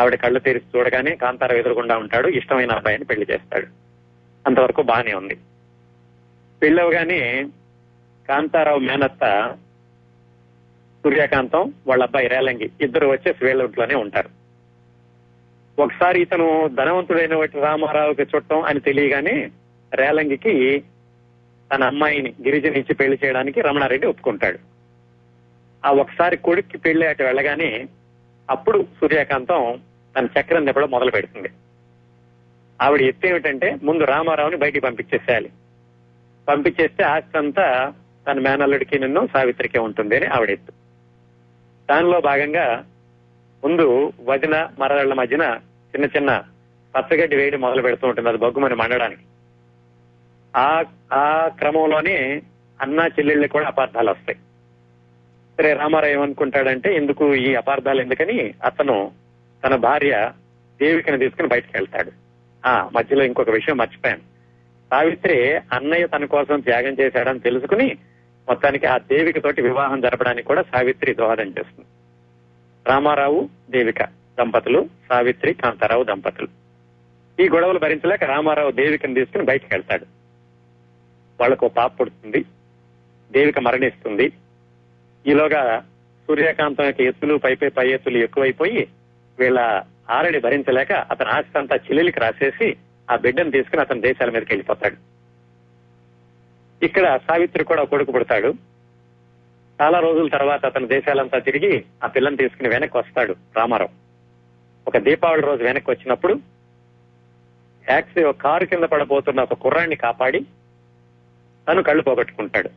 ఆవిడ 0.00 0.14
కళ్ళు 0.14 0.38
తెరిచి 0.38 0.78
చూడగానే 0.78 1.16
కాంతారావు 1.16 1.60
ఎదురుకుండా 1.60 1.96
ఉంటాడు. 1.96 2.28
ఇష్టమైన 2.28 2.72
అబ్బాయిని 2.72 3.04
పెళ్ళి 3.04 3.26
చేస్తాడు. 3.30 3.66
అంతవరకు 4.46 4.82
బానే 4.82 5.14
ఉంది. 5.14 5.36
పెళ్ళవగానే 6.62 7.48
కాంతారావు 8.28 8.78
మేనత్త 8.78 9.56
సూర్యకాంతం 11.04 11.72
వాళ్ళ 11.86 12.02
అబ్బాయి 12.02 12.28
రేలంగి 12.28 12.70
ఇద్దరు 12.80 13.06
వచ్చేసి 13.06 13.44
వేళ్ళొంట్లోనే 13.44 13.94
ఉంటారు. 13.94 14.28
ఒకసారి 15.82 16.22
ఇతను 16.22 16.70
ధనవంతుడైన 16.74 17.34
వాటి 17.34 17.60
రామారావుకి 17.60 18.22
చుట్టం 18.22 18.62
అని 18.62 18.80
తెలియగానే 18.80 19.50
రేలంగికి 19.94 20.82
తన 21.74 21.84
అమ్మాయిని 21.84 22.34
గిరిజన 22.42 22.72
ఇచ్చి 22.72 22.94
పెళ్ళి 22.94 23.18
చేయడానికి 23.24 23.60
రమణారెడ్డి 23.60 24.06
ఒప్పుకుంటాడు. 24.06 24.58
ఆ 25.86 25.92
ఒకసారి 25.92 26.36
కొడుక్కి 26.36 26.78
పెళ్ళి 26.78 27.06
అటు 27.06 27.22
వెళ్ళగానే 27.22 27.86
అప్పుడు 28.50 28.86
సూర్యకాంతం 29.00 29.80
తన 30.18 30.28
చక్రం 30.40 30.64
నిప్పడం 30.64 30.90
మొదలు 30.90 31.10
పెడుతుంది. 31.10 31.48
ఆవిడ 32.80 33.02
ఎత్తు 33.02 33.26
ఏమిటంటే 33.26 33.76
ముందు 33.82 34.04
రామారావుని 34.04 34.56
బయటికి 34.56 34.86
పంపించేసేయాలి. 34.86 35.50
పంపించేస్తే 36.48 37.04
ఆస్తి 37.04 37.38
అంతా 37.38 37.92
తన 38.28 38.38
మేనల్లుడికి 38.38 38.98
నిన్ను 38.98 39.28
సావిత్రికే 39.32 39.78
ఉంటుంది 39.78 40.16
అని 40.16 40.26
ఆవిడ 40.26 40.50
ఎత్తు. 40.50 40.77
దానిలో 41.90 42.20
భాగంగా 42.20 42.84
ముందు 43.64 44.12
వదిన 44.24 44.68
మరళ్ళ 44.78 45.14
మధ్యన 45.14 45.60
చిన్న 45.96 46.04
చిన్న 46.16 46.44
పచ్చగడ్డి 46.96 47.36
వేయడం 47.36 47.60
మొదలు 47.60 47.82
పెడుతూ 47.82 48.08
ఉంటుంది. 48.08 48.28
అది 48.28 48.38
బొగ్గుమని 48.38 48.74
మండడానికి. 48.74 49.22
ఆ 50.56 50.84
ఆ 51.12 51.50
క్రమంలోనే 51.58 52.42
అన్నా 52.80 53.06
చెల్లెళ్ళకి 53.06 53.52
కూడా 53.52 53.66
అపార్థాలు 53.66 54.10
వస్తాయి. 54.10 54.38
సరే 55.58 55.74
రామారావు 55.74 56.12
ఏమనుకుంటాడంటే 56.12 56.94
ఎందుకు 56.96 57.34
ఈ 57.34 57.54
అపార్థాలు 57.54 58.00
ఎందుకని? 58.00 58.54
అతను 58.64 59.10
తన 59.66 59.74
భార్య 59.74 60.32
దేవికని 60.80 61.18
తీసుకుని 61.18 61.48
బయటకు 61.48 61.72
వెళ్తాడు. 61.74 62.12
ఆ 62.66 62.90
మధ్యలో 62.92 63.24
ఇంకొక 63.24 63.50
విషయం 63.50 63.76
మర్చిపోయాను. 63.76 64.20
సావిత్రి 64.90 65.56
అన్నయ్య 65.56 66.06
తన 66.06 66.24
కోసం 66.24 66.60
త్యాగం 66.60 66.92
చేశాడని 67.00 67.40
తెలుసుకుని 67.40 67.96
మొత్తానికి 68.48 68.86
ఆ 68.86 68.98
దేవిక 68.98 69.42
తోటి 69.42 69.62
వివాహం 69.62 70.00
జరపడానికి 70.00 70.48
కూడా 70.48 70.62
సావిత్రి 70.62 71.14
దోహదం 71.14 71.48
చేస్తుంది. 71.48 71.86
రామారావు 72.86 73.48
దేవిక 73.70 74.02
దంపతులు 74.38 74.88
సావిత్రి 75.08 75.54
కాంతారావు 75.54 76.04
దంపతులు. 76.04 76.48
ఈ 77.40 77.48
గొడవలు 77.48 77.78
భరించలేక 77.78 78.24
రామారావు 78.24 78.70
దేవికను 78.70 79.14
తీసుకుని 79.14 79.44
బయటకు 79.44 79.68
వెళ్తాడు. 79.72 80.04
వాళ్ళకు 81.40 81.66
ఓ 81.66 81.68
పాప 81.68 82.00
పుడుతుంది. 82.00 82.44
దేవిక 83.32 83.58
మరణిస్తుంది. 83.58 84.32
ఈలోగా 85.26 85.84
సూర్యకాంతం 86.26 86.84
యొక్క 86.84 87.00
ఎత్తులు 87.00 87.36
పైపై 87.36 87.68
పై 87.68 87.90
ఎత్తులు 87.90 88.18
ఎక్కువైపోయి 88.18 88.88
వీళ్ళ 89.38 89.82
ఆరడి 90.10 90.40
భరించలేక 90.40 90.92
అతని 90.92 91.28
ఆస్తి 91.28 91.58
అంతా 91.58 91.76
చెల్లెలికి 91.76 92.20
రాసేసి 92.20 92.76
ఆ 93.10 93.16
బిడ్డను 93.16 93.50
తీసుకుని 93.50 93.82
అతని 93.82 94.00
దేశాల 94.00 94.30
మీదకి 94.30 94.52
వెళ్ళిపోతాడు. 94.52 95.17
ఇక్కడ 96.82 97.20
సావిత్రి 97.28 97.64
కూడా 97.64 97.84
కొడుకు 97.84 98.12
పుడతాడు. 98.12 98.54
చాలా 99.80 100.00
రోజుల 100.00 100.28
తర్వాత 100.28 100.66
అతని 100.66 100.86
దేశాలంతా 100.86 101.38
తిరిగి 101.38 101.84
ఆ 102.04 102.06
పిల్లని 102.06 102.36
తీసుకుని 102.36 102.68
వెనక్కి 102.68 102.98
వస్తాడు 102.98 103.36
రామారావు. 103.56 103.90
ఒక 104.88 104.98
దీపావళి 104.98 105.42
రోజు 105.42 105.64
వెనక్కి 105.64 105.90
వచ్చినప్పుడు 105.90 106.34
యాక్సి 107.90 108.24
ఒక 108.24 108.36
కారు 108.36 108.64
కింద 108.64 108.84
పడబోతున్న 108.84 109.40
ఒక 109.40 109.54
కుర్రాన్ని 109.54 109.96
కాపాడి 109.96 110.40
తను 111.68 111.82
కళ్ళు 111.82 112.02
పోగొట్టుకుంటాడు. 112.02 112.70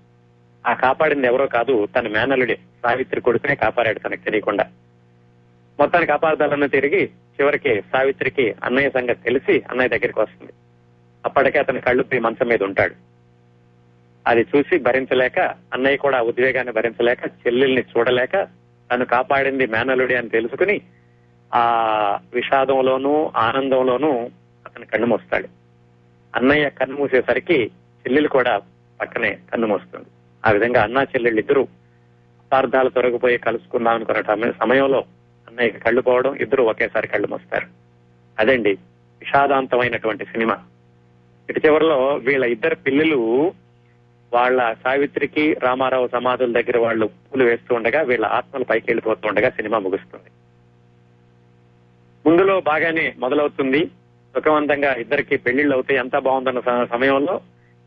ఆ 0.68 0.74
కాపాడింది 0.74 1.28
ఎవరో 1.28 1.48
కాదు 1.48 1.86
తన 1.86 2.08
మేనలుడే 2.08 2.56
సావిత్రి 2.56 3.22
కొడుకునే 3.22 3.56
కాపాడాడు 3.56 4.00
తనకు 4.00 4.26
తెలియకుండా. 4.26 4.66
మొత్తానికి 5.80 6.12
అపార్థాలను 6.12 6.68
తిరిగి 6.68 7.06
చివరికి 7.08 7.82
సావిత్రికి 7.82 8.56
అన్నయ్య 8.64 8.90
సంగతి 8.90 9.24
తెలిసి 9.24 9.64
అన్నయ్య 9.70 9.90
దగ్గరికి 9.90 10.20
వస్తుంది. 10.20 10.54
అప్పటికే 11.26 11.60
అతని 11.60 11.82
కళ్ళు 11.82 12.06
మంచం 12.20 12.48
మీద 12.48 12.64
ఉంటాడు. 12.64 13.11
అది 14.28 14.42
చూసి 14.42 14.78
భరించలేక 14.78 15.40
అన్నయ్య 15.74 15.98
కూడా 15.98 16.22
ఉద్వేగాన్ని 16.22 16.74
భరించలేక 16.74 17.20
చెల్లెల్ని 17.26 17.82
చూడలేక 17.82 18.48
తను 18.92 19.06
కాపాడింది 19.06 19.68
మేనలుడి 19.68 20.16
అని 20.16 20.30
తెలుసుకుని 20.30 20.82
ఆ 21.54 22.20
విషాదంలోనూ 22.34 23.32
ఆనందంలోనూ 23.36 24.30
అతను 24.66 24.86
కన్ను 24.86 25.08
మూస్తాడు. 25.08 25.48
అన్నయ్య 26.36 26.70
కన్ను 26.70 26.98
మూసేసరికి 26.98 27.68
చెల్లెలు 27.68 28.28
కూడా 28.28 28.62
పక్కనే 29.02 29.40
కన్ను 29.52 29.68
మూస్తుంది. 29.68 30.06
ఆ 30.46 30.52
విధంగా 30.52 30.84
అన్నా 30.84 31.04
చెల్లెళ్ళు 31.04 31.40
ఇద్దరు 31.40 31.68
పార్థాలు 32.54 32.90
తొలగిపోయి 32.90 33.38
కలుసుకుందాం 33.38 33.96
అనుకున్న 33.96 34.52
సమయంలో 34.52 35.06
అన్నయ్యకి 35.48 35.80
కళ్ళు 35.80 36.02
పోవడం 36.02 36.36
ఇద్దరు 36.36 36.64
ఒకేసారి 36.64 37.08
కళ్ళు 37.08 37.28
మూస్తారు. 37.28 37.68
అదండి 38.40 38.72
విషాదాంతమైనటువంటి 39.20 40.26
సినిమా. 40.26 40.58
ఇటు 41.50 41.68
చివరిలో 41.68 42.16
వీళ్ళ 42.16 42.46
ఇద్దరు 42.46 42.76
పిల్లలు 42.76 43.54
వాళ్ళ 44.34 44.74
సావిత్రికి 44.74 45.54
రామారావు 45.54 46.08
సమాధుల 46.08 46.52
దగ్గర 46.52 46.78
వాళ్ళు 46.78 47.06
పూలు 47.06 47.44
వేస్తూ 47.44 47.76
ఉండగా 47.76 48.02
వీళ్ళ 48.02 48.26
ఆత్మలు 48.26 48.64
పైకి 48.64 48.86
వెళ్ళిపోతూ 48.90 49.28
ఉండగా 49.28 49.50
సినిమా 49.50 49.80
ముగుస్తుంది. 49.80 50.30
ముందులో 52.30 52.62
బాగానే 52.62 53.14
మొదలవుతుంది. 53.18 53.86
సుఖవంతంగా 54.36 54.94
ఇద్దరికి 54.94 55.38
పెళ్ళిళ్ళు 55.38 55.74
అవుతాయి. 55.74 56.00
ఎంత 56.00 56.18
బాగుందన్న 56.18 56.86
సమయంలో 56.86 57.42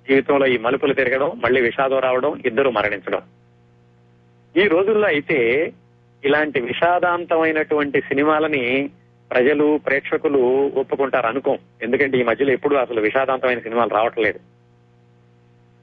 జీవితంలో 0.09 0.47
ఈ 0.47 0.59
మలుపులు 0.59 0.95
తిరగడం 0.95 1.41
మళ్ళీ 1.45 1.61
విషాదం 1.61 1.99
రావడం 1.99 2.43
ఇద్దరు 2.47 2.71
మరణించడం. 2.71 3.23
ఈ 4.57 4.69
రోజుల్లో 4.69 5.07
అయితే 5.07 5.73
ఇలాంటి 6.25 6.61
విషాదాంతమైనటువంటి 6.61 8.01
సినిమాలని 8.01 8.91
ప్రజలు 9.31 9.81
ప్రేక్షకులు 9.87 10.73
ఒప్పుకుంటారు 10.75 11.27
అనుకోం. 11.27 11.59
ఎందుకంటే 11.83 12.19
ఈ 12.19 12.23
మధ్యలో 12.23 12.53
ఎప్పుడు 12.53 12.75
అసలు 12.75 13.01
విషాదాంతమైన 13.01 13.59
సినిమాలు 13.59 13.91
రావట్లేదు. 13.91 14.54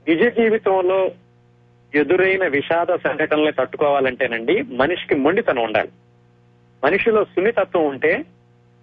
నిజ 0.10 0.28
జీవితంలో 0.28 1.12
ఎదురైన 1.96 2.48
విషాద 2.48 2.96
సంఘటనల్ని 2.96 3.52
తట్టుకోవాలంటేనండి 3.52 4.62
మనిషికి 4.62 5.16
మొండితనం 5.16 5.64
ఉండాలి. 5.64 5.90
మనిషిలో 6.84 7.24
సున్నితత్వం 7.24 7.86
ఉంటే 7.86 8.26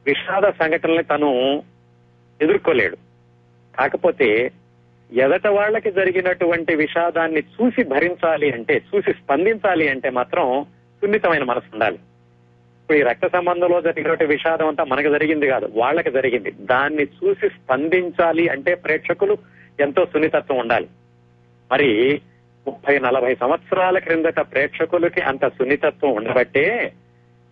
విషాద 0.06 0.42
సంఘటనల్ని 0.42 1.02
తను 1.02 1.62
ఎదుర్కోలేడు. 2.42 2.96
కాకపోతే 3.78 4.50
ఎదట 5.12 5.46
వాళ్ళకి 5.46 5.90
జరిగినటువంటి 5.90 6.74
విషాదాన్ని 6.74 7.40
చూసి 7.40 7.82
భరించాలి 7.82 8.50
అంటే 8.50 8.82
చూసి 8.94 9.12
స్పందించాలి 9.12 9.88
అంటే 9.88 10.10
మాత్రం 10.10 10.66
సున్నితమైన 11.00 11.44
మనసు 11.44 11.72
ఉండాలి. 11.72 11.96
ఇప్పుడు 11.96 12.98
ఈ 12.98 13.02
రక్త 13.02 13.26
సంబంధంలో 13.26 13.80
జరిగినటువంటి 13.80 14.26
విషాదం 14.26 14.68
అంతా 14.68 14.84
మనకు 14.84 15.08
జరిగింది 15.08 15.46
కాదు 15.46 15.72
వాళ్ళకి 15.74 16.10
జరిగింది. 16.10 16.50
దాన్ని 16.50 17.04
చూసి 17.04 17.48
స్పందించాలి 17.48 18.48
అంటే 18.48 18.74
ప్రేక్షకులు 18.74 19.38
ఎంతో 19.80 20.04
సున్నితత్వం 20.04 20.58
ఉండాలి. 20.58 20.88
మరి 21.72 22.20
ముప్పై 22.66 22.98
నలభై 22.98 23.34
సంవత్సరాల 23.34 23.98
క్రిందట 23.98 24.40
ప్రేక్షకులకి 24.40 25.20
అంత 25.20 25.48
సున్నితత్వం 25.48 26.12
ఉండబట్టే 26.12 26.92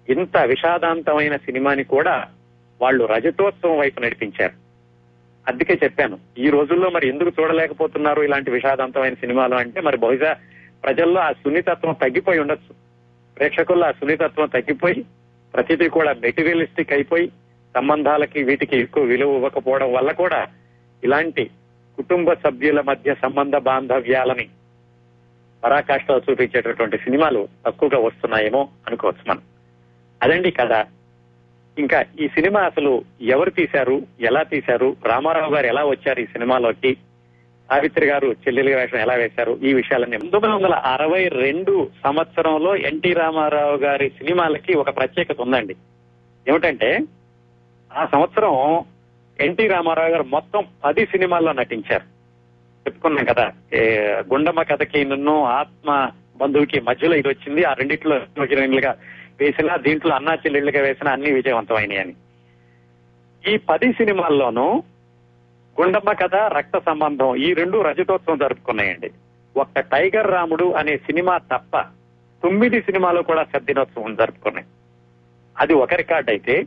ఇంత 0.08 0.36
విషాదాంతమైన 0.36 1.36
సినిమాని 1.36 1.84
కూడా 1.84 2.28
వాళ్ళు 2.82 3.04
రజతోత్సవం 3.04 3.78
వైపు 3.78 4.00
నడిపించారు. 4.00 4.52
అందుకే 5.48 5.78
చెప్పాను 5.84 6.18
ఈ 6.38 6.50
రోజుల్లో 6.50 6.90
మరి 6.90 7.08
ఎందుకు 7.08 7.42
చూడలేకపోతున్నారు 7.42 8.22
ఇలాంటి 8.22 8.50
విషాదాంతమైన 8.50 9.14
సినిమాలు 9.14 9.54
అంటే 9.54 9.80
మరి 9.80 9.96
బహుశా 9.96 10.36
ప్రజల్లో 10.84 11.20
ఆ 11.20 11.32
సున్నితత్వం 11.32 11.92
తగ్గిపోయి 11.92 12.38
ఉండొచ్చు. 12.38 12.74
ప్రేక్షకుల్లో 13.36 13.86
ఆ 13.86 13.90
సున్నితత్వం 13.90 14.48
తగ్గిపోయి 14.48 15.04
ప్రతిదీ 15.54 15.88
కూడా 15.88 16.12
మెటీరియలిస్టిక్ 16.12 16.92
అయిపోయి 16.92 17.28
సంబంధాలకి 17.76 18.42
వీటికి 18.42 18.78
ఎక్కువ 18.78 19.02
విలువ 19.02 19.34
ఇవ్వకపోవడం 19.34 19.92
వల్ల 19.92 20.12
కూడా 20.12 20.46
ఇలాంటి 21.04 21.50
కుటుంబ 21.96 22.32
సభ్యుల 22.32 22.80
మధ్య 22.80 23.14
సంబంధ 23.14 23.56
బాంధవ్యాలని 23.56 24.48
పరాకాష్ఠలో 25.64 26.20
చూపించేటటువంటి 26.30 26.98
సినిమాలు 26.98 27.48
తక్కువగా 27.66 27.98
వస్తున్నాయేమో 27.98 28.68
అనుకోవచ్చు 28.86 29.30
మనం. 29.30 29.42
అదండి 30.22 30.50
కథ. 30.50 30.86
ఇంకా 31.78 32.04
ఈ 32.20 32.28
సినిమా 32.28 32.60
అసలు 32.60 33.04
ఎవరు 33.20 33.50
తీశారు? 33.50 34.02
ఎలా 34.20 34.42
తీశారు? 34.42 34.96
రామారావు 35.06 35.54
గారు 35.54 35.66
ఎలా 35.66 35.84
వచ్చారు 35.84 36.20
ఈ 36.20 36.26
సినిమాలోకి? 36.26 36.94
సావిత్రి 37.70 38.06
గారు 38.06 38.26
చెల్లెలి 38.26 38.74
వేషం 38.74 38.98
ఎలా 38.98 39.14
వేశారు? 39.14 39.58
ఈ 39.64 39.74
విషయాలన్నీ 39.74 40.16
పంతొమ్మిది 40.16 40.54
వందల 40.54 40.74
అరవై 40.74 41.28
రెండు 41.28 41.90
సంవత్సరంలో 42.04 42.76
ఎన్టీ 42.76 43.12
రామారావు 43.12 43.76
గారి 43.76 44.08
సినిమాలకి 44.08 44.74
ఒక 44.74 44.96
ప్రత్యేకత 44.96 45.40
ఉందండి. 45.40 45.76
ఏమిటంటే 46.48 47.00
ఆ 47.96 48.06
సంవత్సరం 48.06 48.84
ఎన్టీ 49.40 49.66
రామారావు 49.66 50.10
గారు 50.10 50.22
మొత్తం 50.22 50.66
పది 50.84 51.06
సినిమాల్లో 51.06 51.52
నటించారు. 51.52 52.04
చెప్పుకున్నాం 52.86 53.24
కదా 53.24 53.52
ఏ, 53.72 53.80
గుండమ్మ 54.32 54.62
కథకి 54.62 55.04
నిన్ను 55.04 55.44
ఆత్మ 55.44 56.10
బంధువుకి 56.36 56.80
మధ్యలో 56.80 57.16
ఇది 57.16 57.28
వచ్చింది. 57.28 57.64
ఆ 57.64 57.72
రెండిట్లో 57.72 58.16
హీరోయిన్లుగా 58.44 58.96
వేసిన 59.40 59.76
దీంట్లో 59.76 60.14
అన్నా 60.14 60.34
చెల్లెళ్ళుగా 60.34 60.80
వేసిన 60.80 61.08
అన్ని 61.08 61.32
విజయవంతమైనవి 61.32 61.98
అని 61.98 62.14
ఈ 63.52 63.56
పది 63.56 63.92
సినిమాల్లోనూ 63.92 64.82
గుండమ్మ 65.80 66.12
కథ 66.12 66.34
రక్త 66.34 66.78
సంబంధం 66.78 67.36
ఈ 67.36 67.54
రెండు 67.54 67.82
రజతోత్సవం 67.82 68.38
జరుపుకున్నాయండి. 68.38 69.10
ఒక్క 69.56 69.80
టైగర్ 69.80 70.30
రాముడు 70.30 70.72
అనే 70.72 70.96
సినిమా 70.96 71.38
తప్ప 71.38 71.80
తొమ్మిది 72.42 72.80
సినిమాలు 72.80 73.22
కూడా 73.22 73.44
సద్దినోత్సవం 73.44 74.14
జరుపుకున్నాయి. 74.14 74.66
అది 75.58 75.74
ఒక 75.74 75.94
రికార్డ్ 75.94 76.30
అయితే 76.30 76.66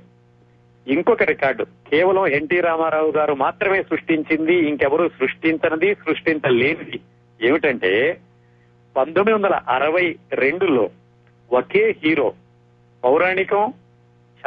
ఇంకొక 0.89 1.24
రికార్డు. 1.24 1.63
కేవలం 1.63 2.27
ఎన్టీ 2.27 2.60
రామారావు 2.60 3.12
గారు 3.12 3.34
మాత్రమే 3.34 3.84
సృష్టించింది 3.84 4.53
ఇంకెవరు 4.53 5.10
సృష్టించనిది 5.19 5.96
సృష్టించలేనిది. 5.96 7.00
ఏమిటంటే 7.41 8.17
పంతొమ్మిది 8.98 9.34
వందల 9.34 9.60
అరవై 9.69 10.15
రెండులో 10.34 10.89
ఒకే 11.51 11.96
హీరో 12.03 12.34
పౌరాణికం 13.03 13.74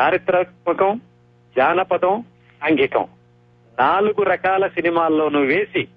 చారిత్రాత్మకం 0.01 1.01
జానపదం 1.57 2.25
సాంఘికం. 2.63 3.07
నాలుగు 3.81 4.23
రకాల 4.23 4.67
సినిమాల్లోనూ 4.67 5.41
వేసి 5.41 5.89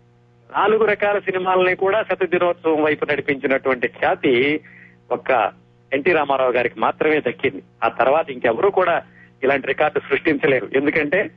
నాలుగు 0.58 0.86
రకాల 0.86 1.20
సినిమాలని 1.20 1.76
కూడా 1.76 2.04
శత 2.04 2.24
దినోత్సవం 2.24 2.84
వైపు 2.84 3.06
నడిపించినటువంటి 3.06 3.88
ఖ్యాతి 3.88 4.60
ఒక్క 5.12 5.52
ఎన్టీ 5.94 6.12
రామారావు 6.12 6.52
గారికి 6.52 6.80
మాత్రమే 6.80 7.20
దక్కింది. 7.20 7.64
ఆ 7.84 7.88
తర్వాత 7.88 8.30
ఇంకెవరూ 8.30 8.70
కూడా 8.70 9.02
ఇలాంటి 9.44 9.68
రికార్డు 9.68 10.00
సృష్టించలేరు. 10.00 10.70
ఎందుకంటే 10.76 11.32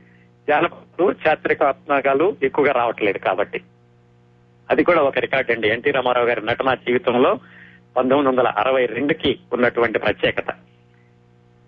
జానపదాలు 0.49 1.63
ఆత్మకాలు 1.63 2.35
ఎక్కువగా 2.43 2.71
రావట్లేదు 2.71 3.17
కాబట్టి. 3.17 3.61
అది 4.69 4.83
కూడా 4.83 5.01
ఒక 5.01 5.19
రికార్డ్ 5.19 5.51
అండి. 5.51 5.67
ఎన్టీ 5.67 5.91
రామారావు 5.91 6.27
గారి 6.27 6.45
నటనా 6.45 6.75
జీవితంలో 6.75 7.39
పంతొమ్మిది 7.97 8.29
వందల 8.29 8.47
అరవై 8.47 8.85
రెండుకి 8.85 9.39
ఉన్నటువంటి 9.53 9.99
ప్రత్యేకత. 9.99 10.45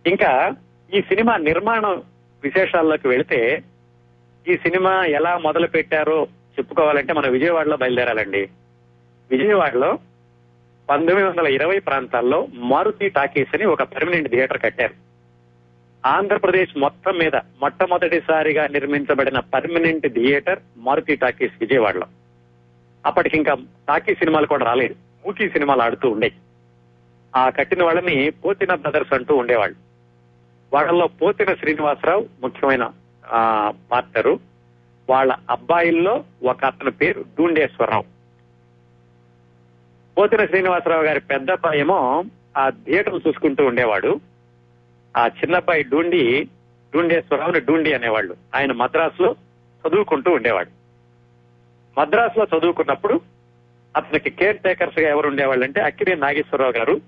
ఇంకా 0.08 0.52
ఈ 0.94 1.02
సినిమా 1.02 1.38
నిర్మాణం 1.38 2.04
విశేషాల్లోకి 2.44 3.08
వెళితే 3.08 3.64
ఈ 4.48 4.58
సినిమా 4.58 5.06
ఎలా 5.06 5.38
మొదలు 5.38 5.68
పెట్టారో 5.68 6.28
చెప్పుకోవాలంటే 6.60 7.14
మనం 7.14 7.32
విజయవాడలో 7.32 7.78
బయలుదేరాలండి. 7.78 8.50
విజయవాడలో 9.32 10.00
పంతొమ్మిది 10.90 11.24
వందల 11.24 11.48
ఇరవై 11.48 11.80
ప్రాంతాల్లో 11.80 12.48
మారుతి 12.54 13.10
టాకీస్ 13.10 13.56
అని 13.56 13.66
ఒక 13.66 13.84
పర్మనెంట్ 13.84 14.30
థియేటర్ 14.30 14.62
కట్టారు. 14.62 15.11
ఆంధ్రప్రదేశ్ 16.06 16.80
మొత్తం 16.80 17.18
మీద 17.18 17.36
మొట్టమొదటిసారిగా 17.36 18.68
నిర్మించబడిన 18.68 19.40
పర్మనెంట్ 19.40 20.14
థియేటర్ 20.14 20.60
మారుతి 20.78 21.16
టాకీస్ 21.16 21.54
విజయవాడలో. 21.62 22.06
అప్పటికి 23.06 23.38
ఇంకా 23.38 23.54
టాకీ 23.88 24.16
సినిమాలు 24.16 24.46
కూడా 24.46 24.66
రాలేదు. 24.66 24.96
మూకీ 25.26 25.50
సినిమాలు 25.50 25.82
ఆడుతూ 25.82 26.10
ఉండేవి. 26.10 26.36
ఆ 27.36 27.50
కట్టిన 27.50 27.84
వాళ్ళని 27.84 28.30
పోతిన 28.30 28.76
బ్రదర్స్ 28.76 29.14
అంటూ 29.14 29.36
ఉండేవాళ్ళు. 29.36 29.76
వాళ్ళలో 30.74 31.08
పోతిన 31.08 31.54
శ్రీనివాసరావు 31.54 32.28
ముఖ్యమైన 32.42 32.92
ఆ, 33.28 33.74
పాత్రరు. 33.92 34.40
వాళ్ళ 35.10 35.36
అబ్బాయిల్లో 35.50 36.24
ఒక 36.44 36.66
అతని 36.66 36.92
పేరు 36.92 37.22
డూండేశ్వరరావు. 37.22 38.04
పోతిన 40.18 40.46
శ్రీనివాసరావు 40.46 41.04
గారి 41.04 41.20
పెద్ద 41.20 41.48
ఏమో 41.76 42.24
ఆ 42.58 42.70
థియేటర్ 42.70 43.28
చూసుకుంటూ 43.28 43.66
ఉండేవాడు. 43.66 44.31
ఆ 45.18 45.28
చిన్నబ్బాయి 45.28 45.84
డూండి 45.84 46.48
డూండేశ్వరరావుని 46.94 47.60
డూండి 47.60 47.94
అనేవాళ్ళు. 47.94 48.38
ఆయన 48.56 48.72
మద్రాసులో 48.72 49.36
చదువుకుంటూ 49.88 50.32
ఉండేవాడు. 50.32 50.70
మద్రాసులో 52.00 52.58
చదువుకున్నప్పుడు 52.58 53.22
అతనికి 53.96 54.30
కేర్ 54.30 54.58
టేకర్స్గా 54.58 55.10
ఎవరు 55.10 55.28
ఉండేవాళ్ళు 55.28 55.64
అంటే 55.64 55.82
అక్కినే 55.82 56.16
నాగేశ్వరరావు 56.16 56.72
గారు 56.72 57.00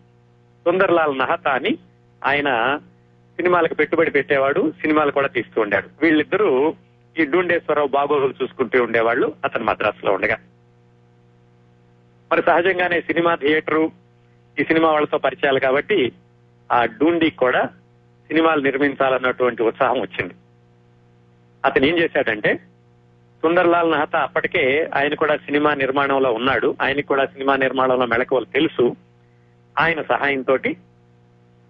సుందర్లాల్ 0.65 1.17
నహతా 1.17 1.51
అని 1.51 1.77
ఆయన 2.25 2.79
సినిమాలకు 3.35 3.73
పెట్టుబడి 3.73 4.11
పెట్టేవాడు 4.11 4.71
సినిమాలు 4.81 5.11
కూడా 5.11 5.27
తీస్తూ 5.27 5.61
ఉండాడు 5.61 5.89
వీళ్ళిద్దరూ 6.01 6.75
ఈ 7.19 7.25
డూండేశ్వరరావు 7.25 7.87
బాగోగులు 7.87 8.33
చూసుకుంటూ 8.43 8.83
ఉండేవాళ్ళు 8.83 9.35
అతను 9.45 9.63
మద్రాసులో 9.63 10.13
ఉండగా. 10.13 10.37
మరి 12.31 12.41
సహజంగానే 12.41 13.01
సినిమా 13.01 13.35
థియేటరు 13.35 13.91
ఈ 14.59 14.63
సినిమా 14.63 14.91
వాళ్ళతో 14.91 15.17
పరిచయాలు 15.17 15.59
కాబట్టి 15.59 16.11
ఆ 16.71 16.85
డూండి 16.85 17.29
కూడా 17.31 17.69
సినిమాలు 18.27 18.61
నిర్మించాలన్నటువంటి 18.61 19.63
ఉత్సాహం 19.63 20.01
వచ్చింది. 20.01 20.33
అతను 21.65 21.85
ఏం 21.85 21.97
చేశాడంటే 21.97 22.55
సుందర్లాల్ 23.41 23.91
నహతా 23.91 24.19
అప్పటికే 24.19 24.89
ఆయన 24.95 25.13
కూడా 25.13 25.37
సినిమా 25.37 25.73
నిర్మాణంలో 25.73 26.31
ఉన్నాడు. 26.31 26.75
ఆయనకు 26.81 27.05
కూడా 27.05 27.25
సినిమా 27.25 27.55
నిర్మాణంలో 27.55 28.05
మెళకువలు 28.05 28.45
తెలుసు. 28.45 28.95
ఆయన 29.79 30.01
సహాయంతో 30.01 30.57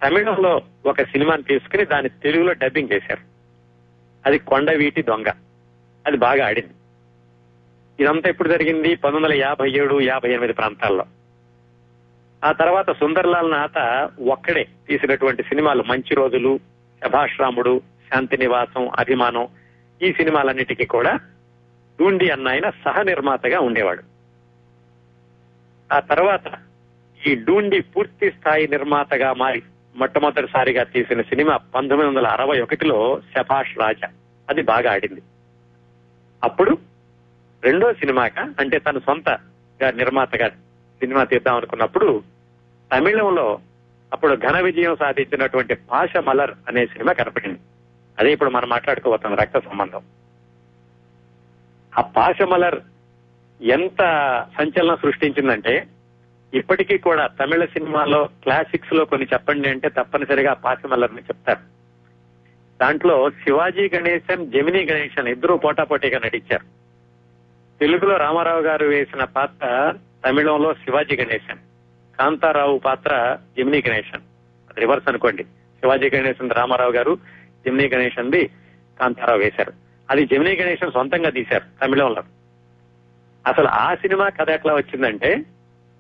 తమిళంలో 0.04 0.62
ఒక 0.86 1.02
సినిమాని 1.02 1.44
తీసుకుని 1.44 1.86
దాన్ని 1.86 2.10
తెలుగులో 2.10 2.54
డబ్బింగ్ 2.54 2.90
చేశారు. 2.94 3.22
అది 4.26 4.40
కొండవీటి 4.40 5.04
దొంగ. 5.04 5.28
అది 6.08 6.18
బాగా 6.18 6.48
ఆడింది. 6.48 6.74
ఇదంతా 8.04 8.30
ఎప్పుడు 8.30 8.50
జరిగింది? 8.50 8.96
పంతొమ్మిది 8.96 9.36
వందల 9.36 9.48
యాభై 9.48 9.72
ఏడు 9.72 10.02
యాభై 10.02 10.30
ఎనిమిది 10.30 10.54
ప్రాంతాల్లో. 10.54 11.06
ఆ 12.44 12.52
తర్వాత 12.52 12.92
సుందర్లాల్ 12.92 13.52
నాథ 13.52 13.78
ఒక్కడే 14.30 14.68
తీసినటువంటి 14.88 15.44
సినిమాలు 15.44 15.84
మంచి 15.84 16.16
రోజులు 16.16 16.60
శభాష్ 17.04 17.42
రాముడు 17.42 17.82
శాంతి 18.12 18.38
నివాసం 18.38 18.90
అభిమానం 19.00 19.48
ఈ 20.02 20.14
సినిమాలన్నిటికీ 20.14 20.86
కూడా 20.86 21.20
దూండి 22.00 22.30
అన్న 22.30 22.50
ఆయన 22.50 22.70
సహ 22.70 23.02
నిర్మాతగా 23.02 23.60
ఉండేవాడు. 23.60 24.04
ఆ 25.94 26.00
తర్వాత 26.00 26.52
ఈ 27.28 27.36
డూండి 27.36 27.82
పూర్తి 27.82 28.32
స్థాయి 28.32 28.68
నిర్మాతగా 28.68 29.34
మారి 29.34 29.64
మొట్టమొదటిసారిగా 29.96 30.84
తీసిన 30.84 31.22
సినిమా 31.22 31.58
పంతొమ్మిది 31.58 32.10
వందల 32.10 32.28
అరవై 32.28 32.62
ఒకటిలో 32.62 33.22
శభాష్ 33.36 33.78
రాజా. 33.78 34.10
అది 34.50 34.62
బాగా 34.62 34.92
ఆడింది. 34.92 35.22
అప్పుడు 36.44 36.78
రెండో 37.64 37.94
సినిమాగా 37.94 38.54
అంటే 38.60 38.80
తన 38.80 38.98
సొంత 38.98 39.30
నిర్మాతగా 39.90 40.48
సినిమా 41.00 41.24
తీద్దాం 41.24 41.56
అనుకున్నప్పుడు 41.56 42.33
తమిళంలో 42.94 43.60
అప్పుడు 44.14 44.36
ఘన 44.36 44.60
విజయం 44.60 44.96
సాధించినటువంటి 44.96 45.76
పాష 45.76 46.18
మలర్ 46.18 46.52
అనే 46.68 46.86
సినిమా 46.86 47.14
కనపడింది. 47.14 47.60
అదే 48.20 48.34
ఇప్పుడు 48.34 48.50
మనం 48.50 48.70
మాట్లాడుకోబోతున్నాం 48.70 49.40
రక్త 49.40 49.60
సంబంధం. 49.60 50.02
ఆ 51.98 52.02
పాష 52.02 52.42
మలర్ 52.42 52.80
ఎంత 53.62 53.98
సంచలనం 54.58 54.96
సృష్టించిందంటే 54.96 55.88
ఇప్పటికీ 56.54 56.98
కూడా 56.98 57.28
తమిళ 57.28 57.66
సినిమాలో 57.66 58.24
క్లాసిక్స్లో 58.44 59.06
కొన్ని 59.06 59.28
చెప్పండి 59.34 59.70
అంటే 59.70 59.90
తప్పనిసరిగా 59.90 60.54
పాశమల్లర్ని 60.54 61.22
చెప్తారు. 61.22 61.60
దాంట్లో 62.82 63.30
శివాజీ 63.30 63.90
గణేశన్ 63.96 64.52
జమినీ 64.52 64.86
గణేశన్ 64.86 65.28
ఇద్దరు 65.28 65.54
పోటాపోటీగా 65.54 66.20
నటించారు. 66.20 66.66
తెలుగులో 67.80 68.18
రామారావు 68.18 68.62
గారు 68.62 68.86
వేసిన 68.86 69.24
పాత్ర 69.24 69.94
తమిళంలో 70.26 70.74
శివాజీ 70.74 71.16
గణేశన్. 71.16 71.73
కాంతారావు 72.20 72.78
పాత్ర 72.78 73.38
జమినీ 73.58 73.84
గణేశన్. 73.88 74.22
రివర్స్ 74.80 75.10
అనుకోండి. 75.10 75.44
శివాజీ 75.44 76.10
గణేశన్ 76.10 76.52
రామారావు 76.52 76.92
గారు 76.92 77.18
జమినీ 77.68 77.90
గణేశన్ 77.90 78.32
ది 78.32 78.48
కాంతారావు 79.00 79.40
వేశారు. 79.40 79.74
అది 80.10 80.26
జమినీ 80.26 80.56
గణేశన్ 80.56 80.92
సొంతంగా 80.92 81.30
తీశారు 81.30 81.86
తమిళంలో. 81.86 82.24
అసలు 83.48 83.68
ఆ 83.68 83.96
సినిమా 83.96 84.30
కథ 84.30 84.50
ఎట్లా 84.50 84.74
వచ్చిందంటే 84.74 85.44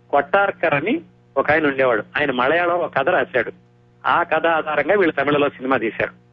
కొట్టార్కర్ 0.09 0.73
అని 0.73 1.01
ఒక 1.37 1.51
ఆయన 1.51 1.67
ఉండేవాడు. 1.67 2.03
ఆయన 2.17 2.31
మలయాళం 2.31 2.75
ఒక 2.75 2.95
కథ 2.95 3.09
రాశాడు. 3.09 3.51
ఆ 4.05 4.23
కథ 4.23 4.47
ఆధారంగా 4.47 4.95
వీళ్ళు 4.95 5.11
తమిళలో 5.11 5.49
సినిమా 5.49 5.77
తీశారు. 5.77 6.23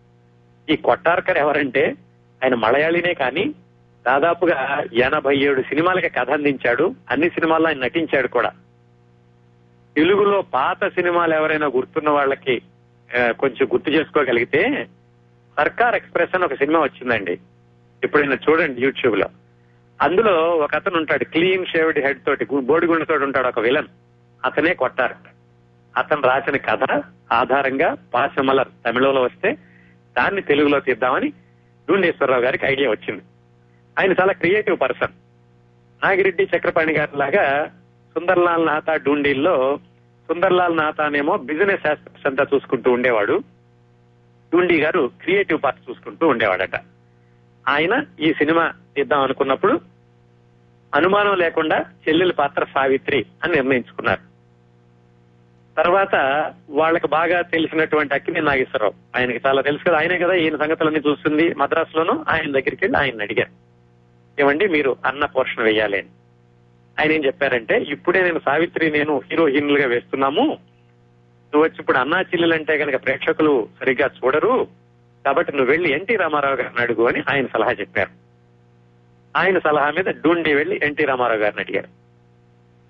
ఈ 0.72 0.76
కొట్టార్కర్ 0.76 1.38
ఎవరంటే 1.38 1.94
ఆయన 2.44 2.54
మలయాళీనే 2.54 3.14
కానీ 3.14 3.44
దాదాపుగా 4.06 4.82
ఎనభై 4.92 5.36
ఏడు 5.36 5.62
సినిమాలకి 5.62 6.08
కథ 6.08 6.30
అందించాడు. 6.30 6.94
అన్ని 7.10 7.30
సినిమాల్లో 7.30 7.68
ఆయన 7.68 7.78
నటించాడు 7.78 8.28
కూడా. 8.28 8.52
తెలుగులో 10.00 10.42
పాత 10.42 10.88
సినిమాలు 10.88 11.34
ఎవరైనా 11.34 11.66
గుర్తున్న 11.66 12.10
వాళ్ళకి 12.10 12.62
కొంచెం 13.16 13.68
గుర్తు 13.72 13.90
చేసుకోగలిగితే 13.90 14.86
సర్కార్ 15.58 15.94
ఎక్స్ప్రెస్ 15.94 16.34
అని 16.34 16.44
ఒక 16.44 16.54
సినిమా 16.54 16.80
వచ్చిందండి. 16.80 17.38
ఎప్పుడైనా 18.04 18.36
చూడండి 18.50 18.82
యూట్యూబ్లో 18.82 19.26
అందులో 20.02 20.32
ఒక 20.32 20.74
అతను 20.74 20.96
ఉంటాడు 20.96 21.24
క్లీన్ 21.24 21.66
షేవ్డ్ 21.66 21.98
హెడ్ 21.98 22.18
తోటి 22.26 22.44
గు- 22.44 22.64
బోడిగుండతో 22.64 23.14
ఉంటాడు 23.14 23.48
ఒక 23.48 23.60
విలన్. 23.60 23.86
అతనే 24.44 24.74
కొట్టారు 24.74 25.14
అతను 25.96 26.22
రాసిన 26.22 26.56
కథ 26.56 27.02
ఆధారంగా 27.32 27.96
పాశమలర్ 28.14 28.68
తమిళంలో 28.86 29.22
వస్తే 29.22 29.52
దాన్ని 30.18 30.42
తెలుగులో 30.42 30.80
తీద్దామని 30.80 31.28
డూండేశ్వరరావు 31.90 32.42
గారికి 32.42 32.66
ఐడియా 32.66 32.90
వచ్చింది. 32.90 33.22
ఆయన 33.98 34.12
చాలా 34.12 34.32
క్రియేటివ్ 34.32 34.80
పర్సన్. 34.80 35.12
నాగిరెడ్డి 36.04 36.48
చక్రపాణి 36.56 36.92
గారి 36.92 37.18
లాగా 37.18 37.66
సుందర్లాల్ 38.14 38.66
నాథా 38.66 38.96
డూండీల్లో 38.96 39.78
సుందర్లాల్ 40.30 40.76
నాథానేమో 40.76 41.36
బిజినెస్ 41.36 41.86
ఆస్పెక్ట్స్ 41.86 42.26
అంతా 42.26 42.46
చూసుకుంటూ 42.54 42.92
ఉండేవాడు. 42.92 43.42
టూండి 44.52 44.80
గారు 44.80 45.10
క్రియేటివ్ 45.22 45.60
పార్ట్ 45.64 45.90
చూసుకుంటూ 45.90 46.28
ఉండేవాడట. 46.28 46.76
ఆయన 47.68 48.04
ఈ 48.20 48.32
సినిమా 48.32 48.72
తీద్దాం 48.96 49.20
అనుకున్నప్పుడు 49.20 49.80
అనుమానం 50.94 51.38
లేకుండా 51.38 51.78
చెల్లెల 51.78 52.32
పాత్ర 52.32 52.64
సావిత్రి 52.64 53.26
అని 53.44 53.52
నిర్ణయించుకున్నారు. 53.52 54.20
తర్వాత 55.76 56.14
వాళ్ళకి 56.70 57.08
బాగా 57.08 57.42
తెలిసినటువంటి 57.42 58.14
అక్కినే 58.14 58.40
నాగేశ్వరరావు. 58.40 59.18
ఆయనకి 59.18 59.40
చాలా 59.46 59.62
తెలుసు 59.62 59.84
కదా 59.84 59.98
ఆయనే 59.98 60.18
కదా 60.18 60.34
ఈయన 60.34 60.56
సంగతులన్నీ 60.56 61.00
చూస్తుంది. 61.10 61.54
మద్రాసులోనూ 61.54 62.24
ఆయన 62.28 62.46
దగ్గరికి 62.46 62.84
వెళ్ళి 62.84 62.98
ఆయన 62.98 63.22
అడిగారు. 63.22 63.50
ఏమండి 64.42 64.68
మీరు 64.68 64.96
అన్న 65.06 65.24
పోర్షన్ 65.24 65.64
వేయాలి 65.64 65.98
అని. 65.98 66.08
ఆయన 66.98 67.12
ఏం 67.12 67.24
చెప్పారంటే 67.24 67.82
ఇప్పుడే 67.82 68.22
నేను 68.22 68.38
సావిత్రి 68.38 68.90
నేను 68.90 69.20
హీరోయిన్లుగా 69.30 69.86
వేస్తున్నాము. 69.86 70.70
నువ్వు 71.54 71.62
వచ్చి 71.62 71.76
ఇప్పుడు 71.80 71.98
అన్నా 71.98 72.20
చెల్లెలంటే 72.20 72.78
కనుక 72.78 73.04
ప్రేక్షకులు 73.04 73.68
సరిగ్గా 73.80 74.10
చూడరు. 74.24 74.68
కాబట్టి 75.24 75.52
నువ్వు 75.52 75.70
వెళ్ళి 75.70 75.92
ఎన్టీ 75.92 76.16
రామారావు 76.16 76.54
గారిని 76.54 76.82
అడుగు 76.82 77.08
అని 77.08 77.20
ఆయన 77.20 77.46
సలహా 77.46 77.72
చెప్పారు. 77.72 78.10
ఆయన 79.36 79.58
సలహా 79.58 79.90
మీద 79.90 80.04
డూండి 80.04 80.54
వెళ్ళి 80.54 80.80
ఎన్టీ 80.82 81.04
రామారావు 81.04 81.40
గారిని 81.40 81.60
అడిగారు. 81.60 81.88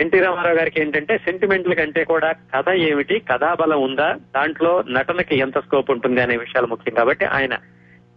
ఎన్టీ 0.03 0.21
రామారావు 0.21 0.57
గారికి 0.57 0.81
ఏంటంటే 0.81 1.19
సెంటిమెంట్ల 1.19 1.75
కంటే 1.75 2.05
కూడా 2.05 2.33
కథ 2.33 2.71
ఏమిటి? 2.71 3.19
కథాబలం 3.19 3.83
ఉందా? 3.83 4.13
దాంట్లో 4.13 4.83
నటనకి 4.83 5.39
ఎంత 5.39 5.59
స్కోప్ 5.59 5.91
ఉంటుంది? 5.91 6.21
అనే 6.21 6.37
విషయాలు 6.37 6.67
ముఖ్యం. 6.67 6.95
కాబట్టి 6.95 7.25
ఆయన 7.25 7.59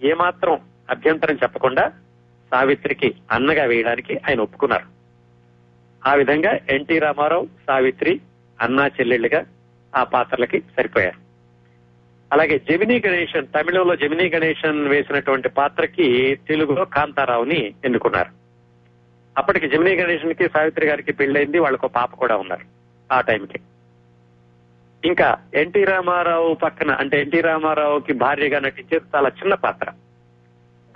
ఏమాత్రం 0.04 0.60
అభ్యంతరం 0.90 1.36
చెప్పకుండా 1.36 1.92
సావిత్రికి 2.52 3.16
అన్నగా 3.32 3.64
వేయడానికి 3.64 4.18
ఆయన 4.18 4.42
ఒప్పుకున్నారు. 4.42 5.03
ఆ 6.06 6.14
విధంగా 6.14 6.60
ఎన్టీ 6.70 7.00
రామారావు 7.00 7.48
సావిత్రి 7.68 8.22
అన్నా 8.62 8.88
చెల్లెళ్ళుగా 8.88 9.46
ఆ 9.96 10.04
పాత్రలకి 10.04 10.60
సరిపోయారు. 10.60 11.24
అలాగే 12.34 12.62
జమినీ 12.70 13.02
గణేషన్ 13.08 13.48
తమిళంలో 13.48 13.96
జమినీ 13.96 14.30
గణేషన్ 14.30 14.88
వేసినటువంటి 14.88 15.50
పాత్రకి 15.50 16.36
తెలుగులో 16.48 16.86
కాంతారావుని 16.86 17.74
ఎన్నుకున్నారు. 17.86 18.30
అప్పటికి 19.38 19.68
జమినీ 19.68 19.96
గణేషన్కి 19.96 20.48
సావిత్రి 20.48 20.88
గారికి 20.88 21.14
పెళ్ళైంది 21.14 21.60
వాళ్ళకు 21.60 21.88
పాప 21.88 22.16
కూడా 22.16 22.38
ఉన్నారు 22.38 22.66
ఆ 23.14 23.22
టైంకి. 23.22 23.60
ఇంకా 25.06 25.38
ఎన్టీ 25.54 25.84
రామారావు 25.84 26.54
పక్కన 26.54 26.92
అంటే 26.92 27.22
ఎన్టీ 27.22 27.42
రామారావుకి 27.42 28.14
భార్యగా 28.14 28.60
నటించేది 28.60 29.06
చాలా 29.16 29.30
చిన్న 29.30 29.54
పాత్ర. 29.54 29.92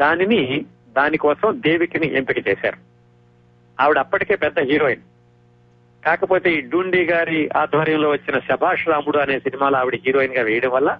దానిని 0.01 0.65
దానికోసం 0.89 1.61
దేవికిని 1.65 2.15
ఎంపిక 2.15 2.47
చేశారు. 2.47 2.86
ఆవిడ 3.79 3.97
అప్పటికే 3.97 4.35
పెద్ద 4.35 4.59
హీరోయిన్. 4.59 5.01
కాకపోతే 6.05 6.53
ఈ 6.53 6.61
డూండి 6.61 7.05
గారి 7.05 7.49
ఆధ్వర్యంలో 7.57 8.09
వచ్చిన 8.09 8.39
శభాష్ 8.39 8.87
రాముడు 8.87 9.17
అనే 9.17 9.39
సినిమాలో 9.39 9.77
ఆవిడ 9.77 9.95
హీరోయిన్గా 9.95 10.41
వేయడం 10.41 10.71
వల్ల 10.71 10.99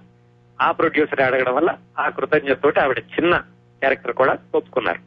ఆ 0.60 0.70
ప్రొడ్యూసర్ 0.70 1.20
అడగడం 1.20 1.54
వల్ల 1.54 1.78
ఆ 1.98 2.08
కృతజ్ఞతతోటి 2.08 2.80
ఆవిడ 2.80 2.98
చిన్న 2.98 3.36
క్యారెక్టర్ 3.80 4.12
కూడా 4.12 4.38
ఒప్పుకున్నారు 4.54 5.00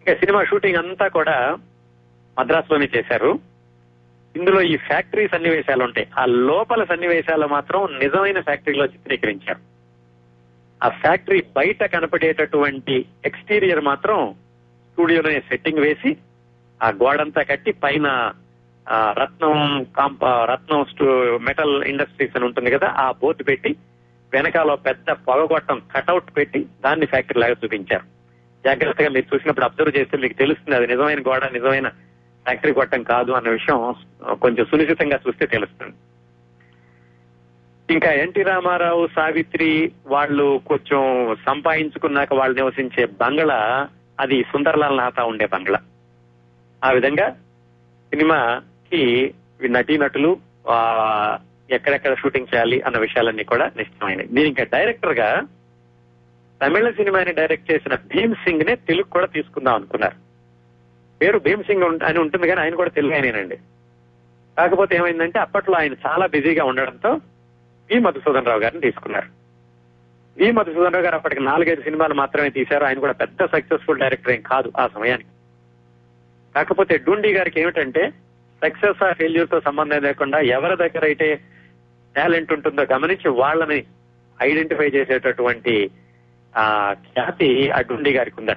ఇక 0.00 0.18
సినిమా 0.18 0.44
షూటింగ్ 0.44 0.76
అంతా 0.76 1.08
కూడా 1.08 1.58
మద్రాసులోనే 2.38 2.88
చేశారు. 2.96 3.38
ఇందులో 4.36 4.60
ఈ 4.60 4.76
ఫ్యాక్టరీ 4.76 5.28
సన్నివేశాలు 5.28 5.84
ఉంటాయి. 5.84 6.06
ఆ 6.18 6.24
లోపల 6.24 6.84
సన్నివేశాలు 6.84 7.46
మాత్రం 7.46 7.98
నిజమైన 7.98 8.40
ఫ్యాక్టరీలో 8.40 8.84
చిత్రీకరించారు. 8.84 9.60
ఆ 10.84 10.88
ఫ్యాక్టరీ 10.88 11.42
బయట 11.56 11.84
కనపడేటటువంటి 11.84 13.04
ఎక్స్టీరియర్ 13.24 13.80
మాత్రం 13.80 14.34
స్టూడియోలోనే 15.00 15.40
సెట్టింగ్ 15.40 15.78
వేసి 15.78 16.10
ఆ 16.82 16.88
గోడంతా 16.90 17.42
కట్టి 17.42 17.72
పైన 17.72 18.32
రత్నం 19.18 19.86
కాంప 19.96 20.24
రత్నం 20.24 20.80
మెటల్ 21.44 21.84
ఇండస్ట్రీస్ 21.84 22.36
అని 22.36 22.44
ఉంటుంది 22.44 22.70
కదా 22.70 22.88
ఆ 22.88 23.06
బోర్డు 23.20 23.42
పెట్టి 23.42 23.76
వెనకాల 24.32 24.74
పెద్ద 24.74 25.10
పొగగొట్టం 25.10 25.82
కటౌట్ 25.94 26.36
పెట్టి 26.36 26.60
దాన్ని 26.84 27.06
ఫ్యాక్టరీ 27.06 27.40
లాగా 27.40 27.54
చూపించారు. 27.64 28.06
జాగ్రత్తగా 28.64 29.08
మీరు 29.08 29.34
చూసినప్పుడు 29.34 29.64
అబ్జర్వ్ 29.64 29.98
చేస్తే 29.98 30.18
మీకు 30.18 30.34
తెలుస్తుంది 30.34 30.76
అది 30.76 30.86
నిజమైన 30.86 31.20
గోడ 31.20 31.44
నిజమైన 31.52 31.88
ఫ్యాక్టరీ 32.46 32.72
గొట్టం 32.72 33.02
కాదు 33.02 33.32
అన్న 33.32 33.48
విషయం 33.48 33.94
కొంచెం 34.34 34.66
సునిశ్చితంగా 34.70 35.18
చూస్తే 35.28 35.46
తెలుస్తుంది. 35.46 35.96
ఇంకా 37.88 38.12
ఎన్టీ 38.12 38.42
రామారావు 38.42 39.06
సావిత్రి 39.06 39.92
వాళ్ళు 40.06 40.60
కొంచెం 40.66 41.00
సంపాదించుకున్నాక 41.46 42.34
వాళ్ళు 42.34 42.56
నివసించే 42.56 43.04
బంగ్లా 43.06 43.88
అది 44.20 44.42
సుందర్లాల్ 44.42 44.96
నాతా 44.96 45.24
ఉండే 45.24 45.46
బంగ్లా. 45.46 45.80
ఆ 46.84 46.90
విధంగా 46.90 47.30
సినిమాకి 48.10 49.34
నటీనటులు 49.70 50.38
ఎక్కడెక్కడ 51.70 52.16
షూటింగ్ 52.16 52.46
చేయాలి 52.54 52.80
అన్న 52.80 52.98
విషయాలన్నీ 52.98 53.44
కూడా 53.44 53.70
నిశ్చితమైనవి. 53.76 54.26
దీని 54.26 54.48
ఇంకా 54.48 54.62
డైరెక్టర్గా 54.62 55.42
తమిళ 56.62 56.90
సినిమాని 56.90 57.32
డైరెక్ట్ 57.32 57.72
చేసిన 57.72 57.94
భీమ్ 57.94 58.34
సింగ్ 58.34 58.66
నే 58.66 58.76
తెలుగు 58.76 59.04
కూడా 59.04 59.26
తీసుకుందాం 59.26 59.74
అనుకున్నారు. 59.74 60.16
పేరు 61.20 61.38
భీమ్ 61.38 61.64
సింగ్ 61.64 62.04
అని 62.04 62.18
ఉంటుంది 62.18 62.48
కానీ 62.48 62.60
ఆయన 62.60 62.74
కూడా 62.74 62.90
తెలుగు 62.90 63.12
ఆయనేనండి. 63.12 63.56
కాకపోతే 64.58 64.96
ఏమైందంటే 64.96 65.38
అప్పట్లో 65.38 65.76
ఆయన 65.76 65.92
చాలా 65.92 66.26
బిజీగా 66.26 66.64
ఉండడంతో 66.64 67.20
పి 67.90 67.98
మధుసూదన్ 67.98 68.46
రావు 68.46 68.60
గారిని 68.60 68.80
తీసుకున్నారు. 68.80 69.39
వి 70.38 70.50
మధుసూదన్ 70.50 70.92
రావు 70.92 71.04
గారు 71.04 71.14
అప్పటికి 71.14 71.42
నాలుగైదు 71.42 71.82
సినిమాలు 71.82 72.14
మాత్రమే 72.14 72.50
తీశారు. 72.50 72.84
ఆయన 72.84 72.98
కూడా 72.98 73.12
పెద్ద 73.12 73.44
సక్సెస్ఫుల్ 73.44 73.98
డైరెక్టర్ 73.98 74.32
ఏం 74.32 74.40
కాదు 74.40 74.72
ఆ 74.80 74.86
సమయానికి. 74.86 75.28
కాకపోతే 76.54 76.96
డూండి 76.96 77.34
గారికి 77.34 77.60
ఏమిటంటే 77.60 78.10
సక్సెస్ 78.64 79.02
ఆ 79.02 79.12
ఫెయిల్యూర్తో 79.12 79.60
సంబంధం 79.60 80.02
లేకుండా 80.02 80.38
ఎవరి 80.38 80.76
దగ్గర 80.76 81.04
అయితే 81.04 81.40
టాలెంట్ 82.16 82.52
ఉంటుందో 82.52 82.82
గమనించి 82.92 83.28
వాళ్ళని 83.28 83.84
ఐడెంటిఫై 84.42 84.88
చేసేటటువంటి 84.88 85.90
ఆ 86.56 86.92
ఖ్యాతి 86.92 87.70
ఆ 87.70 87.80
డూండి 87.80 88.12
గారికి 88.12 88.36
ఉందట. 88.40 88.56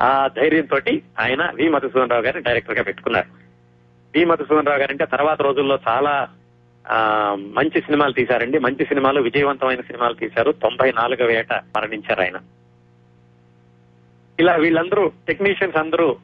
ఆ 0.00 0.28
ధైర్యంతో 0.36 0.78
ఆయన 1.18 1.50
వి 1.54 1.68
మధుసూదన్ 1.68 2.10
రావు 2.10 2.22
గారిని 2.22 2.42
డైరెక్టర్గా 2.42 2.82
పెట్టుకున్నారు. 2.82 3.26
వి 4.14 4.24
మధుసూదన్ 4.24 4.66
రావు 4.66 4.78
గారంటే 4.78 5.06
తర్వాత 5.06 5.42
రోజుల్లో 5.42 5.78
చాలా 5.88 6.28
మంచి 7.34 7.80
సినిమాలు 7.80 8.12
తీశారండి. 8.12 8.58
మంచి 8.58 8.84
సినిమాలు 8.84 9.22
విజయవంతమైన 9.22 9.80
సినిమాలు 9.80 10.14
తీశారు. 10.14 10.52
తొంభై 10.52 10.92
నాలుగవ 10.92 11.30
ఏట 11.30 11.52
మరణించారు 11.52 12.20
ఆయన. 12.20 12.40
ఇలా 14.40 14.56
వీళ్ళందరూ 14.56 15.12
టెక్నీషియన్స్ 15.28 15.76
అందరూ 15.76 16.14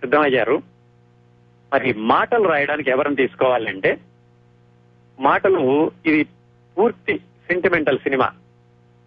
సిద్ధమయ్యారు. 0.00 0.62
మరి 1.72 1.92
మాటలు 1.92 2.48
రాయడానికి 2.48 2.90
ఎవరిని 2.90 3.16
తీసుకోవాలంటే 3.16 3.98
మాటలు 5.20 5.92
ఇది 6.06 6.24
పూర్తి 6.78 7.18
సెంటిమెంటల్ 7.18 7.98
సినిమా. 7.98 8.30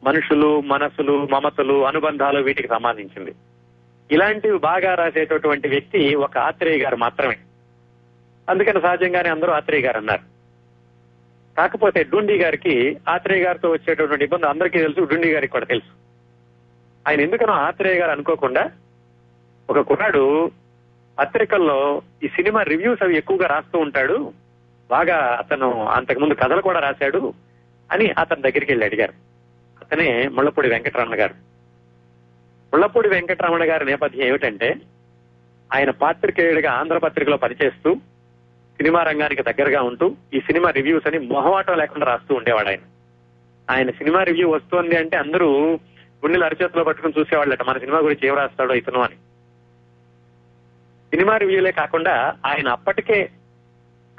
మనుషులు 0.03 0.61
మనసులు 0.61 1.27
మమతలు 1.31 1.85
అనుబంధాలు 1.85 2.43
వీటికి 2.43 2.67
సంబంధించింది. 2.67 3.33
ఇలాంటివి 4.11 4.57
బాగా 4.57 4.95
రాసేటటువంటి 4.95 5.67
వ్యక్తి 5.67 6.15
ఒక 6.15 6.37
ఆత్రేయ 6.37 6.83
గారు 6.83 6.95
మాత్రమే. 6.95 7.37
అందుకని 8.49 8.81
సహజంగానే 8.81 9.29
అందరూ 9.29 9.51
ఆత్రేయ 9.51 9.81
గారు 9.81 9.97
అన్నారు. 9.97 10.32
కాకపోతే 11.57 12.03
డుండి 12.03 12.37
గారికి 12.37 12.97
ఆత్రేయ 13.09 13.43
గారితో 13.43 13.69
వచ్చేటటువంటి 13.69 14.23
ఇబ్బంది 14.23 14.45
అందరికీ 14.45 14.79
తెలుసు 14.79 15.03
డుండి 15.03 15.33
గారికి 15.33 15.51
కూడా 15.51 15.65
తెలుసు. 15.65 15.91
ఆయన 17.09 17.21
ఎందుకనో 17.21 17.53
ఆత్రేయ 17.53 17.99
గారు 17.99 18.11
అనుకోకుండా 18.11 18.71
ఒక 19.69 19.79
కుర్రాడు 19.79 20.51
పత్రికల్లో 21.19 22.01
ఈ 22.23 22.27
సినిమా 22.27 22.61
రివ్యూస్ 22.63 23.03
అవి 23.03 23.17
ఎక్కువగా 23.17 23.47
రాస్తూ 23.47 23.79
ఉంటాడు. 23.79 24.33
బాగా 24.89 25.35
అతను 25.39 25.85
అంతకుముందు 25.85 26.33
కథలు 26.33 26.61
కూడా 26.61 26.79
రాశాడు 26.79 27.33
అని 27.91 28.09
అతని 28.09 28.41
దగ్గరికి 28.41 28.71
వెళ్ళి 28.71 28.85
అడిగారు. 28.85 29.13
అతనే 29.81 30.27
ముళ్ళపూడి 30.27 30.69
వెంకటరమణ 30.69 31.19
గారు. 31.19 31.33
ముళ్ళపూడి 32.73 33.09
వెంకటరమణ 33.09 33.69
గారి 33.69 33.85
నేపథ్యం 33.85 34.27
ఏమిటంటే 34.27 34.75
ఆయన 35.73 35.89
పాత్రికేయుడిగా 35.89 36.71
ఆంధ్రపత్రికలో 36.71 37.37
పనిచేస్తూ 37.37 37.95
సినిమా 38.73 39.03
రంగానికి 39.03 39.43
దగ్గరగా 39.43 39.81
ఉంటూ 39.81 40.15
ఈ 40.33 40.39
సినిమా 40.39 40.69
రివ్యూస్ 40.69 41.07
అని 41.07 41.19
మొహమాటం 41.19 41.77
లేకుండా 41.77 42.05
రాస్తూ 42.05 42.35
ఉండేవాడు 42.35 42.67
ఆయన. 42.67 42.79
ఆయన 43.71 43.89
సినిమా 43.89 44.23
రివ్యూ 44.23 44.49
వస్తోంది 44.49 44.97
అంటే 44.97 45.17
అందరూ 45.17 45.73
గుండెలు 46.25 46.43
అరచేతిలో 46.43 46.83
పట్టుకుని 46.83 47.13
చూసేవాళ్ళట 47.19 47.63
మన 47.63 47.77
సినిమా 47.77 47.99
గురించి 47.99 48.27
ఏం 48.27 48.35
రాస్తాడో 48.35 48.73
ఇతను 48.73 48.99
అని. 48.99 49.15
సినిమా 51.09 51.37
రివ్యూలే 51.37 51.71
కాకుండా 51.71 52.35
ఆయన 52.45 52.69
అప్పటికే 52.69 53.29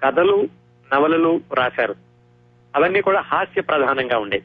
కథలు 0.05 0.49
నవలలు 0.95 1.41
రాశారు. 1.55 1.95
అవన్నీ 2.77 3.01
కూడా 3.01 3.21
హాస్య 3.21 3.61
ప్రధానంగా 3.61 4.19
ఉండేవి. 4.19 4.45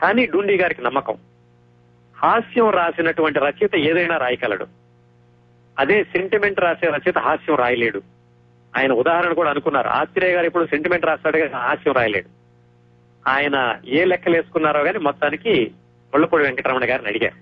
కానీ 0.00 0.26
డూండి 0.26 0.56
గారికి 0.56 0.82
నమ్మకం. 0.82 1.16
హాస్యం 2.16 2.70
రాసినటువంటి 2.70 3.38
రచయిత 3.38 3.76
ఏదైనా 3.76 4.16
రాయగలడు. 4.16 4.66
అదే 5.78 6.04
సెంటిమెంట్ 6.04 6.60
రాసే 6.60 6.86
రచయిత 6.86 7.18
హాస్యం 7.18 7.56
రాయలేడు. 7.56 8.17
ఆయన 8.78 8.92
ఉదాహరణ 8.92 9.32
కూడా 9.32 9.50
అనుకున్నారు. 9.50 9.88
ఆత్రేయ 9.88 10.34
గారు 10.34 10.46
ఇప్పుడు 10.46 10.66
సెంటిమెంట్ 10.66 11.06
రాస్తాడు 11.06 11.36
కానీ 11.36 11.52
హాస్యం 11.52 11.94
రాయలేడు. 11.94 12.28
ఆయన 13.28 13.76
ఏ 13.86 14.04
లెక్కలు 14.04 14.36
వేసుకున్నారో 14.36 14.84
కానీ 14.84 14.98
మొత్తానికి 14.98 15.72
ముళ్ళపూడి 16.12 16.44
వెంకటరమణ 16.44 16.80
గారిని 16.84 17.08
అడిగారు. 17.08 17.34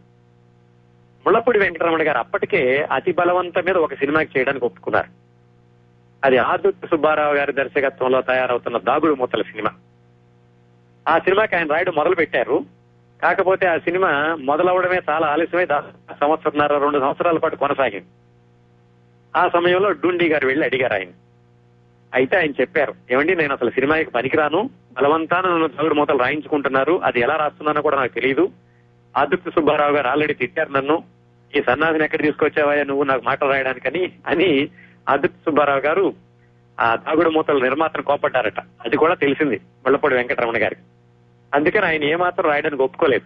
ముళ్ళపూడి 1.26 1.58
వెంకటరమణ 1.58 2.08
గారు 2.08 2.18
అప్పటికే 2.18 2.88
అతి 2.92 3.12
బలవంత 3.12 3.58
మీద 3.58 3.76
ఒక 3.76 3.94
సినిమాకి 3.94 4.38
చేయడానికి 4.38 4.64
ఒప్పుకున్నారు. 4.64 5.08
అది 6.24 6.36
ఆదుర్తి 6.36 6.86
సుబ్బారావు 6.86 7.34
గారి 7.34 7.52
దర్శకత్వంలో 7.52 8.22
తయారవుతున్న 8.22 8.78
దాగుడు 8.78 9.14
మూతల 9.14 9.42
సినిమా. 9.42 9.70
ఆ 11.08 11.18
సినిమాకి 11.18 11.56
ఆయన 11.56 11.66
రాయడం 11.66 11.92
మొదలు 11.94 12.14
పెట్టారు. 12.14 12.64
కాకపోతే 13.22 13.66
ఆ 13.66 13.76
సినిమా 13.76 14.36
మొదలవడమే 14.40 15.00
చాలా 15.10 15.26
ఆలస్యమై 15.26 15.66
సంవత్సరంన్నర 16.20 16.78
రెండు 16.78 16.98
సంవత్సరాల 16.98 17.38
పాటు 17.38 17.56
కొనసాగింది. 17.56 18.06
ఆ 19.36 19.48
సమయంలో 19.48 19.92
డుండి 19.92 20.28
గారు 20.28 20.46
వెళ్ళి 20.46 20.66
అడిగారు 20.66 20.92
ఆయన 20.92 21.08
అయితే 22.14 22.36
ఆయన 22.36 22.50
చెప్పారు 22.50 22.94
ఏమండి 23.10 23.36
నేను 23.36 23.52
అసలు 23.54 23.70
సినిమాకి 23.70 24.10
పనికిరాను. 24.10 24.70
బలవంతాన 24.92 25.48
నన్ను 25.48 25.68
తగుడు 25.68 25.94
మూతలు 25.94 26.18
రాయించుకుంటున్నారు. 26.18 27.00
అది 27.04 27.20
ఎలా 27.20 27.36
రాస్తున్నానో 27.36 27.82
కూడా 27.82 27.96
నాకు 27.96 28.12
తెలియదు 28.12 28.48
ఆదిత్య 29.16 29.50
సుబ్బారావు 29.50 29.92
గారు 29.96 30.08
ఆల్రెడీ 30.08 30.34
తిట్టారు 30.34 30.72
నన్ను. 30.72 31.04
ఈ 31.56 31.62
సన్నాసిని 31.62 32.04
ఎక్కడ 32.04 32.22
తీసుకొచ్చావా 32.22 32.74
నువ్వు? 32.74 33.04
నాకు 33.04 33.22
మాటలు 33.24 33.48
రాయడానికని. 33.48 34.12
అని 34.26 34.68
ఆదిత్య 35.08 35.36
సుబ్బారావు 35.44 35.78
గారు 35.78 36.14
ఆ 36.80 36.94
తాగుడు 36.94 37.30
మూతల 37.30 37.62
నిర్మాతను 37.62 38.02
కోపడ్డారట. 38.02 38.60
అది 38.60 38.96
కూడా 38.96 39.14
తెలిసింది 39.14 39.56
ముళ్ళపూడి 39.56 40.14
వెంకటరమణ 40.14 40.62
గారికి. 40.62 40.80
అందుకని 41.54 41.86
ఆయన 41.86 42.04
ఏమాత్రం 42.04 42.50
రాయడానికి 42.50 42.82
ఒప్పుకోలేదు. 42.82 43.24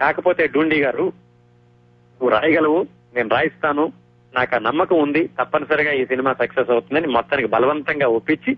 కాకపోతే 0.00 0.46
డూండి 0.46 0.82
గారు 0.82 1.02
నువ్వు 1.02 2.28
రాయగలవు 2.28 2.86
నేను 3.14 3.28
రాయిస్తాను. 3.28 3.92
నాకు 4.34 4.54
ఆ 4.54 4.58
నమ్మకం 4.58 4.98
ఉంది. 4.98 5.26
తప్పనిసరిగా 5.26 5.92
ఈ 5.92 6.06
సినిమా 6.06 6.32
సక్సెస్ 6.32 6.70
అవుతుందని 6.70 7.06
మొత్తానికి 7.06 7.48
బలవంతంగా 7.48 8.08
ఒప్పించి 8.08 8.56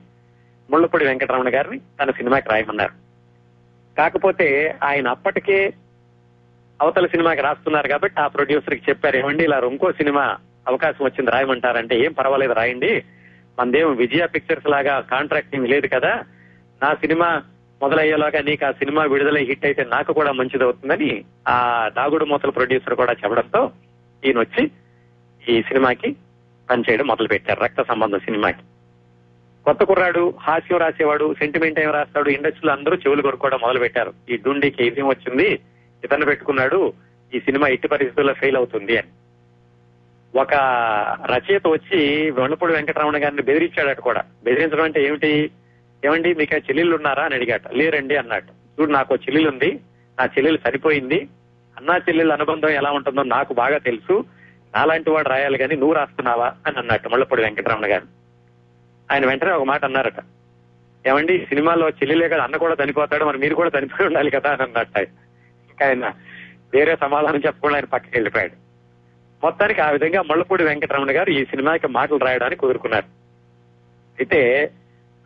ముళ్ళపూడి 0.70 1.04
వెంకటరమణ 1.04 1.54
గారిని 1.54 1.78
తన 1.78 2.10
సినిమాకి 2.10 2.48
రాయమన్నారు. 2.48 2.92
కాకపోతే 3.98 4.78
ఆయన 4.84 5.08
అప్పటికే 5.08 5.74
అవతల 6.82 7.06
సినిమాకి 7.06 7.40
రాస్తున్నారు 7.40 7.88
కాబట్టి 7.88 8.20
ఆ 8.20 8.26
ప్రొడ్యూసర్కి 8.26 8.82
చెప్పారు 8.88 9.16
ఏమండి 9.16 9.44
ఇలా 9.44 9.60
ఇంకో 9.70 9.92
సినిమా 9.92 10.36
అవకాశం 10.68 11.04
వచ్చింది 11.04 11.30
రాయమంటారంటే 11.30 11.98
ఏం 11.98 12.12
పర్వాలేదు 12.12 12.52
రాయండి. 12.52 13.04
మనదేం 13.58 13.96
విజయ 13.96 14.26
పిక్చర్స్ 14.26 14.66
లాగా 14.66 15.00
కాంట్రాక్టింగ్ 15.00 15.66
లేదు 15.66 15.86
కదా. 15.86 16.22
నా 16.82 16.94
సినిమా 16.94 17.42
మొదలయ్యేలాగా 17.82 18.40
నీకు 18.40 18.66
ఆ 18.66 18.70
సినిమా 18.70 19.04
విడుదల 19.04 19.36
హిట్ 19.36 19.64
అయితే 19.64 19.84
నాకు 19.84 20.12
కూడా 20.12 20.32
మంచిది 20.32 20.64
అవుతుందని 20.64 21.24
ఆ 21.48 21.88
దాగుడు 21.96 22.24
మూతల 22.24 22.50
ప్రొడ్యూసర్ 22.50 22.94
కూడా 22.94 23.12
చెప్పడంతో 23.12 23.70
ఈయన 24.24 24.38
వచ్చి 24.38 24.70
ఈ 25.48 25.62
సినిమాకి 25.62 26.16
పనిచేయడం 26.70 27.06
మొదలు 27.06 27.28
పెట్టారు 27.28 27.60
రక్త 27.60 27.82
సంబంధం 27.82 28.18
సినిమాకి. 28.18 28.62
కొత్త 29.64 29.84
కుర్రాడు 29.84 30.34
హాస్యం 30.40 30.78
రాసేవాడు 30.78 31.34
సెంటిమెంట్ 31.34 31.80
ఏం 31.80 31.90
రాస్తాడు 31.90 32.28
ఇండస్ట్రీలో 32.28 32.72
అందరూ 32.72 32.96
చెవులు 32.96 33.22
కొనుక్కోవడం 33.22 33.58
మొదలు 33.62 33.78
పెట్టారు 33.78 34.12
ఈ 34.30 34.36
డుండికి 34.36 34.94
ఏం 34.98 35.06
వచ్చింది? 35.06 35.60
ఇతను 36.04 36.24
పెట్టుకున్నాడు 36.24 36.92
ఈ 37.34 37.40
సినిమా 37.40 37.68
ఎట్టి 37.68 37.88
పరిస్థితుల్లో 37.88 38.32
ఫెయిల్ 38.32 38.56
అవుతుంది 38.56 38.98
అని. 38.98 39.08
ఒక 40.38 40.54
రచయిత 41.26 41.66
వచ్చి 41.66 42.30
వెన్నపూడి 42.30 42.72
వెంకటరమణ 42.72 43.24
గారిని 43.24 43.42
బెదిరించాడట 43.42 44.00
కూడా. 44.00 44.24
బెదిరించడం 44.44 44.84
అంటే 44.84 45.06
ఏమిటి? 45.06 45.50
ఏమండి 46.04 46.34
మీకు 46.34 46.54
ఆ 46.54 46.58
చెల్లెళ్ళు 46.58 46.96
ఉన్నారా 46.96 47.22
అని 47.22 47.34
అడిగాట. 47.34 47.68
లేరండి 47.72 48.16
అన్నట్టు 48.16 48.80
చూడు 48.80 48.90
నాకు 48.90 49.14
చెల్లెలు 49.14 49.48
ఉంది 49.48 49.80
నా 50.18 50.24
చెల్లెలు 50.24 50.58
సరిపోయింది 50.66 51.28
అన్నా 51.76 51.96
చెల్లెళ్ళ 51.96 52.32
అనుబంధం 52.32 52.68
ఎలా 52.68 52.90
ఉంటుందో 52.90 53.22
నాకు 53.22 53.54
బాగా 53.54 53.78
తెలుసు 53.78 54.24
నాలాంటి 54.74 55.10
వాడు 55.10 55.28
రాయాలి 55.28 55.58
కానీ 55.58 55.76
నువ్వు 55.76 55.92
రాస్తున్నావా 55.92 56.52
అని 56.66 56.78
అన్నట్టు 56.78 57.08
ముళ్ళపూడి 57.08 57.42
వెంకటరమణ 57.42 57.92
గారు. 57.92 58.06
ఆయన 59.12 59.26
వెంటనే 59.26 59.50
ఒక 59.52 59.62
మాట 59.62 59.84
అన్నారట. 59.84 60.20
ఏమండి 61.06 61.46
సినిమాలో 61.48 61.88
చెల్లిలే 61.88 62.28
కదా 62.28 62.42
అన్న 62.42 62.56
కూడా 62.56 62.76
చనిపోతాడు 62.84 63.24
మరి 63.24 63.38
మీరు 63.38 63.54
కూడా 63.54 63.70
చనిపోయి 63.78 64.06
ఉండాలి 64.06 64.30
కదా 64.30 64.52
అని 64.52 64.62
అన్నట్టు 64.62 65.00
ఇంకా 65.00 65.86
ఆయన 65.86 66.12
వేరే 66.74 66.96
సమాధానం 66.96 67.38
చెప్పకుండా 67.46 67.74
ఆయన 67.74 67.84
పక్కకి 67.84 68.12
వెళ్ళిపోయాడు. 68.14 68.52
మొత్తానికి 69.44 69.80
ఆ 69.80 69.90
విధంగా 69.90 70.22
ముళ్ళపూడి 70.22 70.64
వెంకటరమణ 70.64 71.16
గారు 71.16 71.30
ఈ 71.30 71.44
సినిమాకి 71.44 71.88
మాటలు 71.88 72.16
రాయడానికి 72.16 72.60
కుదురుకున్నారు. 72.60 73.04
అయితే 74.18 74.70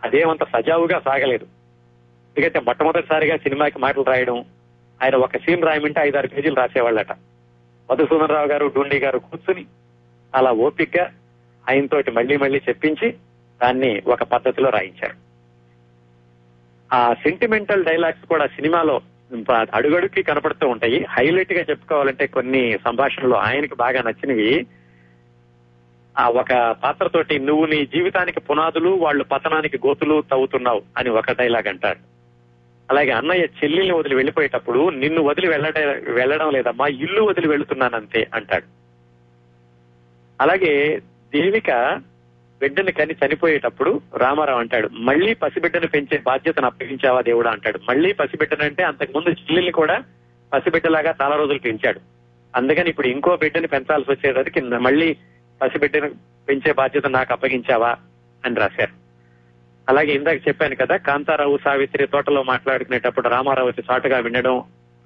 అదేమంత 0.02 0.44
సజావుగా 0.44 1.00
సాగలేదు. 1.00 1.44
ఎందుకంటే 2.36 2.60
మొట్టమొదటిసారిగా 2.60 3.36
సినిమాకి 3.36 3.78
మాటలు 3.78 4.02
రాయడం 4.02 4.44
ఆయన 5.02 5.16
ఒక 5.16 5.36
సీన్ 5.36 5.64
రాయమంటే 5.64 6.00
ఐదారు 6.00 6.26
పేజీలు 6.26 6.54
రాసేవాళ్ళట. 6.54 7.12
మధుసూదన్ 7.90 8.28
రావు 8.28 8.46
గారు 8.46 8.72
డూండి 8.76 8.98
గారు 8.98 9.18
కూర్చుని 9.18 9.66
అలా 10.34 10.50
ఓపిక్గా 10.50 11.10
ఆయనతోటి 11.70 12.10
మళ్ళీ 12.10 12.36
మళ్ళీ 12.36 12.60
చెప్పించి 12.68 13.14
దాన్ని 13.62 14.02
ఒక 14.06 14.22
పద్ధతిలో 14.22 14.70
రాయించారు. 14.70 15.14
ఆ 16.94 17.14
సెంటిమెంటల్ 17.14 17.84
డైలాగ్స్ 17.84 18.28
కూడా 18.28 18.46
సినిమాలో 18.46 19.00
అడుగడుక్కి 19.74 20.22
కనపడుతూ 20.22 20.68
ఉంటాయి. 20.68 21.04
హైలైట్గా 21.04 21.60
చెప్పుకోవాలంటే 21.60 22.26
కొన్ని 22.26 22.78
సంభాషణలు 22.84 23.34
ఆయనకు 23.34 23.74
బాగా 23.74 24.02
నచ్చినవి. 24.02 24.66
ఆ 26.18 26.28
ఒక 26.28 26.76
పాత్రతోటి 26.84 27.38
నువ్వు 27.38 27.66
నీ 27.66 27.86
జీవితానికి 27.86 28.40
పునాదులు 28.40 28.90
వాళ్ళు 28.90 29.24
పతనానికి 29.24 29.78
గోతులు 29.86 30.22
తవ్వుతున్నావు 30.30 30.82
అని 30.98 31.10
ఒక 31.10 31.32
డైలాగ్ 31.32 31.68
అంటాడు 31.68 32.09
అలాగే 32.90 33.10
అన్నయ్య 33.10 33.42
చెల్లెల్ని 33.42 33.94
వదిలి 33.94 34.14
వెళ్ళిపోయేటప్పుడు 34.14 34.90
నిన్ను 34.90 35.22
వదిలి 35.22 35.48
వెళ్ళట 35.48 35.78
వెళ్ళడం 36.10 36.50
లేదమ్మా 36.50 36.86
ఇల్లు 36.86 37.22
వదిలి 37.22 37.48
వెళుతున్నానంతే 37.48 38.26
అంటాడు. 38.34 38.64
అలాగే 40.40 40.98
దేవిక 41.34 42.00
బిడ్డని 42.60 42.92
కని 42.92 43.14
చనిపోయేటప్పుడు 43.14 44.00
రామారావు 44.16 44.58
అంటాడు 44.58 44.88
మళ్ళీ 44.88 45.34
పసిబిడ్డను 45.34 45.88
పెంచే 45.88 46.18
బాధ్యతను 46.18 46.66
అప్పగించావా 46.66 47.20
దేవుడా 47.20 47.50
అంటాడు. 47.50 47.78
మళ్ళీ 47.88 48.12
పసిబిడ్డనంటే 48.12 48.82
అంతకు 48.82 49.12
ముందు 49.14 49.28
చెల్లెల్ని 49.28 49.72
కూడా 49.72 50.02
పసిబిడ్డలాగా 50.52 51.14
చాలా 51.22 51.36
రోజులు 51.36 51.58
పెంచాడు. 51.58 52.00
అందుకని 52.56 52.90
ఇప్పుడు 52.90 53.06
ఇంకో 53.06 53.36
బిడ్డని 53.36 53.66
పెంచాల్సి 53.66 54.12
వచ్చేసరికి 54.12 54.60
మళ్ళీ 54.60 55.16
పసిబిడ్డను 55.62 56.10
పెంచే 56.48 56.72
బాధ్యత 56.72 57.06
నాకు 57.06 57.32
అప్పగించావా 57.32 57.96
అని 58.44 58.54
రాశారు. 58.54 59.09
అలాగే 59.90 60.12
ఇందాక 60.14 60.48
చెప్పాను 60.48 60.76
కదా 60.76 60.96
కాంతారావు 60.96 61.58
సావిత్రి 61.64 62.06
తోటలో 62.06 62.42
మాట్లాడుకునేటప్పుడు 62.42 63.28
రామారావు 63.28 63.68
వచ్చి 63.68 63.84
చాటుగా 63.90 64.18
వినడం 64.18 64.56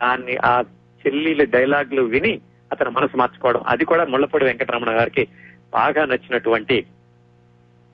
దాన్ని 0.03 0.37
ఆ 0.37 0.55
చెల్లెల 1.03 1.44
డైలాగులు 1.44 2.03
విని 2.03 2.40
అతను 2.73 2.90
మనసు 2.90 3.16
మార్చుకోవడం 3.16 3.62
అది 3.66 3.85
కూడా 3.85 4.05
ముళ్ళపూడి 4.05 4.44
వెంకటరమణ 4.44 5.01
గారికి 5.01 5.25
బాగా 5.73 6.05
నచ్చినటువంటి 6.05 6.77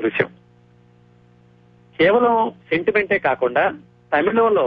దృశ్యం. 0.00 0.29
కేవలం 1.98 2.50
సెంటిమెంటే 2.50 3.18
కాకుండా 3.18 3.64
తమిళంలో 4.12 4.66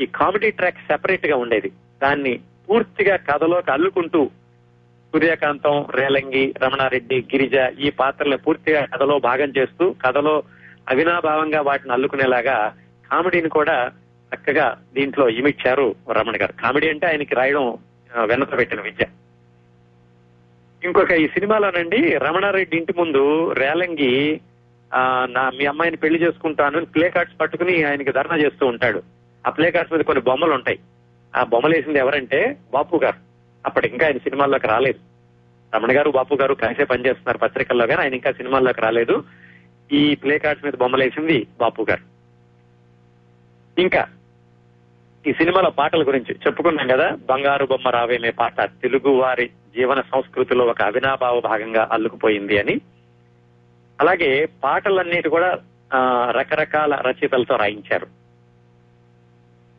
ఈ 0.00 0.06
కామెడీ 0.06 0.50
ట్రాక్ 0.50 0.86
సెపరేట్గా 0.88 1.36
ఉండేది. 1.36 1.70
దాన్ని 2.02 2.40
పూర్తిగా 2.68 3.16
కథలోకి 3.16 3.70
అల్లుకుంటూ 3.70 4.30
సూర్యకాంతం 5.12 5.86
రేలంగి 5.94 6.54
రమణారెడ్డి 6.62 7.18
గిరిజ 7.20 7.56
ఈ 7.78 7.90
పాత్రలను 7.90 8.38
పూర్తిగా 8.38 8.84
కథలో 8.84 9.18
భాగం 9.18 9.52
చేస్తూ 9.58 9.94
కథలో 10.06 10.42
అవినాభావంగా 10.88 11.60
వాటిని 11.60 11.92
అల్లుకునేలాగా 11.92 12.74
కామెడీని 13.12 13.48
కూడా 13.48 13.90
చక్కగా 14.34 14.78
దీంట్లో 14.94 15.28
ఇమిచ్చారు 15.28 15.94
రమణ 16.12 16.32
గారు. 16.40 16.52
కామెడీ 16.52 16.88
అంటే 16.88 17.06
ఆయనకి 17.06 17.34
రాయడం 17.34 17.78
వెనక 18.24 18.58
పెట్టిన 18.58 18.80
విద్య. 18.80 19.06
ఇంకొక 20.84 21.12
ఈ 21.12 21.28
సినిమాలోనండి 21.28 22.16
రమణారెడ్డి 22.16 22.76
ఇంటి 22.76 22.94
ముందు 22.98 23.52
రేలంగి 23.52 24.40
నా 25.24 25.50
మీ 25.58 25.66
అమ్మాయిని 25.66 25.96
పెళ్ళి 25.96 26.22
చేసుకుంటాను 26.22 26.76
అని 26.76 26.86
ప్లే 26.86 27.10
కార్డ్స్ 27.10 27.40
పట్టుకుని 27.40 27.84
ఆయనకి 27.84 28.12
ధర్నా 28.12 28.36
చేస్తూ 28.36 28.66
ఉంటాడు. 28.66 29.02
ఆ 29.46 29.50
ప్లే 29.50 29.70
కార్డ్స్ 29.70 29.92
మీద 29.92 30.02
కొన్ని 30.04 30.24
బొమ్మలు 30.24 30.52
ఉంటాయి. 30.52 30.78
ఆ 31.36 31.44
బొమ్మలు 31.44 31.74
వేసింది 31.76 31.98
ఎవరంటే 31.98 32.56
బాపు 32.72 32.96
గారు. 33.04 33.16
అప్పటి 33.66 33.88
ఇంకా 33.88 34.06
ఆయన 34.06 34.18
సినిమాల్లోకి 34.18 34.66
రాలేదు. 34.66 34.98
రమణ 35.76 35.96
గారు 35.96 36.10
బాపు 36.10 36.34
గారు 36.34 36.54
కలిసే 36.54 36.84
పనిచేస్తున్నారు 36.84 37.38
పత్రికల్లో 37.38 37.86
కానీ 37.86 38.00
ఆయన 38.02 38.14
ఇంకా 38.14 38.32
సినిమాల్లోకి 38.32 38.80
రాలేదు. 38.80 39.24
ఈ 39.92 40.14
ప్లే 40.14 40.38
కార్డ్స్ 40.38 40.64
మీద 40.64 40.72
బొమ్మలేసింది 40.72 41.46
బాపు 41.60 41.86
గారు. 41.90 42.02
ఇంకా 43.80 44.06
ఈ 45.26 45.32
సినిమాలో 45.32 45.70
పాటల 45.70 46.02
గురించి 46.02 46.34
చెప్పుకున్నాం 46.46 46.88
కదా 46.88 47.10
బంగారు 47.10 47.66
బొమ్మ 47.66 47.88
రావేమే 47.88 48.30
పాట 48.30 48.60
తెలుగు 48.60 49.08
వారి 49.08 49.46
జీవన 49.46 50.00
సంస్కృతిలో 50.00 50.64
ఒక 50.64 50.82
అవినాభావ 50.82 51.40
భాగంగా 51.40 51.88
అల్లుకుపోయింది 51.92 52.58
అని. 52.58 52.80
అలాగే 54.00 54.48
పాటలన్నిటి 54.64 55.28
కూడా 55.28 55.58
రకరకాల 56.30 56.94
రచయితలతో 56.94 57.56
రాయించారు. 57.56 58.06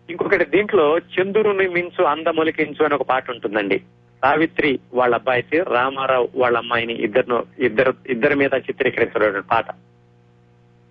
ఇంకొకటి 0.10 0.46
దీంట్లో 0.46 0.98
చంద్రుని 0.98 1.68
మించు 1.68 2.04
అందమొలికించు 2.04 2.86
అని 2.86 2.96
ఒక 2.96 3.02
పాట 3.02 3.32
ఉంటుందండి. 3.32 3.80
సావిత్రి 4.22 4.80
వాళ్ళ 4.94 5.16
అబ్బాయికి 5.16 5.60
రామారావు 5.60 6.30
వాళ్ళ 6.36 6.58
అమ్మాయిని 6.58 6.94
ఇద్దరు 6.94 7.46
ఇద్దరు 7.60 7.94
ఇద్దరి 8.08 8.36
మీద 8.36 8.54
చిత్రీకరించడం 8.54 9.44
పాట. 9.52 9.66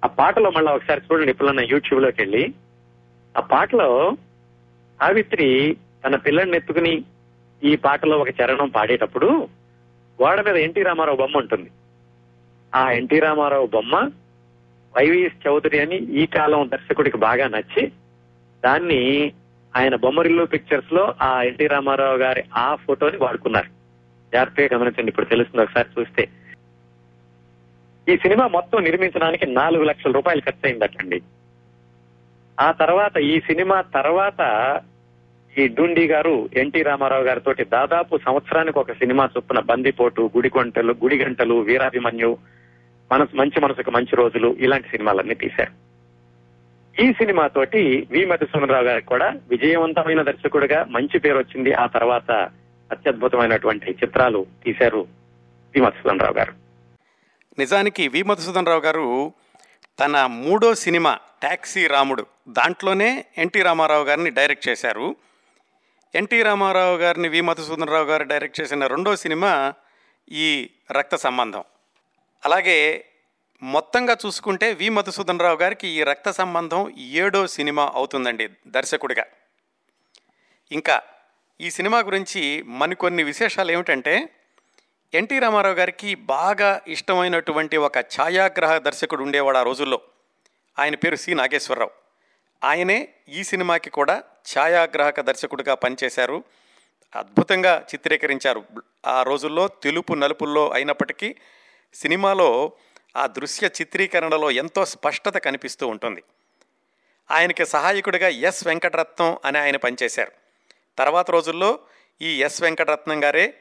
ఆ 0.04 0.06
పాటలో 0.06 0.50
మళ్ళీ 0.50 0.72
ఒకసారి 0.72 1.00
చూడండి 1.12 1.30
ఇప్పుడు 1.30 1.60
యూట్యూబ్లోకి 1.60 2.22
వెళ్ళి. 2.22 2.54
ఆ 3.36 3.40
పాటలో 3.40 4.16
సావిత్రి 5.00 5.76
తన 6.04 6.16
పిల్లల్ని 6.16 6.56
ఎత్తుకుని 6.56 7.04
ఈ 7.62 7.76
పాటలో 7.76 8.18
ఒక 8.18 8.28
చరణం 8.28 8.68
పాడేటప్పుడు 8.68 9.48
గోడ 10.22 10.40
మీద 10.40 10.56
ఎన్టీ 10.56 10.82
రామారావు 10.82 11.16
బొమ్మ 11.16 11.36
ఉంటుంది. 11.36 11.70
ఆ 12.74 12.90
ఎన్టీ 12.90 13.20
రామారావు 13.20 13.66
బొమ్మ 13.66 14.10
వైవిఎస్ 14.96 15.46
చౌదరి 15.46 15.80
అని 15.80 15.96
ఈ 15.96 16.26
కాలం 16.26 16.70
దర్శకుడికి 16.72 17.16
బాగా 17.16 17.48
నచ్చి 17.48 17.92
దాన్ని 18.64 19.32
ఆయన 19.76 19.94
బొమ్మరిల్లు 19.94 20.44
పిక్చర్స్లో 20.44 21.14
ఆ 21.22 21.42
ఎన్టీ 21.42 21.66
రామారావు 21.66 22.16
గారి 22.16 22.44
ఆ 22.56 22.74
ఫోటోని 22.74 23.16
వాడుకున్నారు. 23.16 23.66
జాగ్రత్తగా 24.32 24.68
గమనించండి 24.72 25.08
ఇప్పుడు 25.08 25.26
తెలుస్తుంది 25.26 25.64
ఒకసారి 25.64 25.88
చూస్తే. 26.00 26.28
ఈ 28.08 28.16
సినిమా 28.16 28.46
మొత్తం 28.46 28.84
నిర్మించడానికి 28.84 29.46
నాలుగు 29.46 29.84
లక్షల 29.84 30.10
రూపాయలు 30.10 30.40
ఖర్చు 30.40 30.60
అయిందటండి 30.64 31.20
ఆ 32.60 32.72
తర్వాత 32.72 33.16
ఈ 33.16 33.40
సినిమా 33.40 33.80
తర్వాత 33.80 34.80
ఈ 35.58 35.68
డుండి 35.68 36.06
గారు 36.06 36.48
ఎన్టీ 36.54 36.82
రామారావు 36.82 37.22
గారితో 37.22 37.54
దాదాపు 37.72 38.18
సంవత్సరానికి 38.26 38.78
ఒక 38.78 38.92
సినిమా 38.92 39.28
చొప్పున 39.36 39.58
బందిపోటు 39.58 40.22
గుడి 40.22 40.36
గుడిగంటలు 40.36 40.92
గుడి 40.92 41.24
గంటలు 41.24 41.54
వీరాభిమన్యు 41.54 42.36
మనసు 43.12 43.36
మంచి 43.36 43.60
మనసుకు 43.60 43.90
మంచి 43.90 44.16
రోజులు 44.16 44.56
ఇలాంటి 44.58 44.88
సినిమాలన్నీ 44.88 45.34
తీశారు. 45.34 45.86
ఈ 47.02 47.12
సినిమాతోటి 47.12 48.06
వి. 48.10 48.26
మధుసూనరావు 48.26 48.84
గారికి 48.84 49.06
కూడా 49.06 49.34
విజయవంతమైన 49.48 50.22
దర్శకుడిగా 50.22 50.86
మంచి 50.88 51.18
పేరు 51.18 51.38
వచ్చింది. 51.38 51.72
ఆ 51.72 51.86
తర్వాత 51.86 52.30
అత్యద్భుతమైనటువంటి 52.92 53.90
చిత్రాలు 53.90 54.46
తీశారు 54.64 55.06
వి. 55.74 55.80
మధుసూనరావు 55.80 56.34
గారు. 56.34 56.65
నిజానికి 57.58 58.08
వి. 58.08 58.22
మధుసూదన్ 58.22 58.66
రావు 58.66 58.80
గారు 58.80 59.32
తన 60.00 60.26
మూడో 60.26 60.74
సినిమా 60.74 61.18
ట్యాక్సీ 61.40 61.86
రాముడు 61.86 62.26
దాంట్లోనే 62.48 63.24
ఎన్టీ 63.38 63.62
రామారావు 63.62 64.04
గారిని 64.04 64.30
డైరెక్ట్ 64.30 64.68
చేశారు. 64.68 65.16
ఎన్టీ 66.14 66.42
రామారావు 66.42 66.96
గారిని 66.96 67.28
వి. 67.28 67.40
మధుసూదన్ 67.40 67.88
రావు 67.88 68.04
గారు 68.04 68.22
డైరెక్ట్ 68.22 68.60
చేసిన 68.60 68.86
రెండో 68.86 69.16
సినిమా 69.16 69.74
ఈ 70.28 70.70
రక్త 70.92 71.16
సంబంధం. 71.16 71.64
అలాగే 72.44 73.04
మొత్తంగా 73.62 74.16
చూసుకుంటే 74.26 74.72
వి. 74.72 74.88
మధుసూదన్ 74.88 75.40
రావు 75.40 75.56
గారికి 75.56 75.88
ఈ 75.88 76.02
రక్త 76.02 76.30
సంబంధం 76.30 76.94
ఏడో 76.98 77.46
సినిమా 77.46 77.92
అవుతుందండి 77.94 78.48
దర్శకుడిగా. 78.66 79.24
ఇంకా 80.72 81.02
ఈ 81.60 81.70
సినిమా 81.70 81.98
గురించి 81.98 82.62
మరికొన్ని 82.62 83.22
విశేషాలు 83.22 83.72
ఏమిటంటే 83.72 84.28
ఎన్టీ 85.14 85.38
రామారావు 85.38 85.74
గారికి 85.74 86.14
బాగా 86.14 86.80
ఇష్టమైనటువంటి 86.88 87.76
ఒక 87.76 87.98
ఛాయాగ్రహ 87.98 88.78
దర్శకుడు 88.78 89.22
ఉండేవాడు 89.22 89.58
ఆ 89.58 89.62
రోజుల్లో. 89.62 90.00
ఆయన 90.78 90.94
పేరు 90.94 91.16
సి 91.16 91.34
నాగేశ్వరరావు. 91.34 91.90
ఆయనే 92.64 93.08
ఈ 93.28 93.44
సినిమాకి 93.44 93.90
కూడా 93.90 94.22
ఛాయాగ్రాహక 94.58 95.20
దర్శకుడిగా 95.20 95.74
పనిచేశారు. 95.74 96.44
అద్భుతంగా 97.16 97.86
చిత్రీకరించారు. 97.94 98.64
ఆ 99.06 99.22
రోజుల్లో 99.22 99.68
తెలుపు 99.68 100.14
నలుపుల్లో 100.14 100.70
అయినప్పటికీ 100.70 101.34
సినిమాలో 101.94 102.72
ఆ 103.16 103.26
దృశ్య 103.26 103.66
చిత్రీకరణలో 103.66 104.50
ఎంతో 104.50 104.84
స్పష్టత 104.84 105.38
కనిపిస్తూ 105.38 105.88
ఉంటుంది. 105.88 106.22
ఆయనకి 107.30 107.66
సహాయకుడిగా 107.66 108.28
ఎస్ 108.28 108.66
వెంకటరత్నం 108.66 109.38
అని 109.44 109.58
ఆయన 109.58 109.76
పనిచేశారు. 109.76 110.32
తర్వాత 110.98 111.30
రోజుల్లో 111.30 111.78
ఈ 112.22 112.42
ఎస్ 112.42 112.62
వెంకటరత్నం 112.62 113.24
గారే 113.24 113.54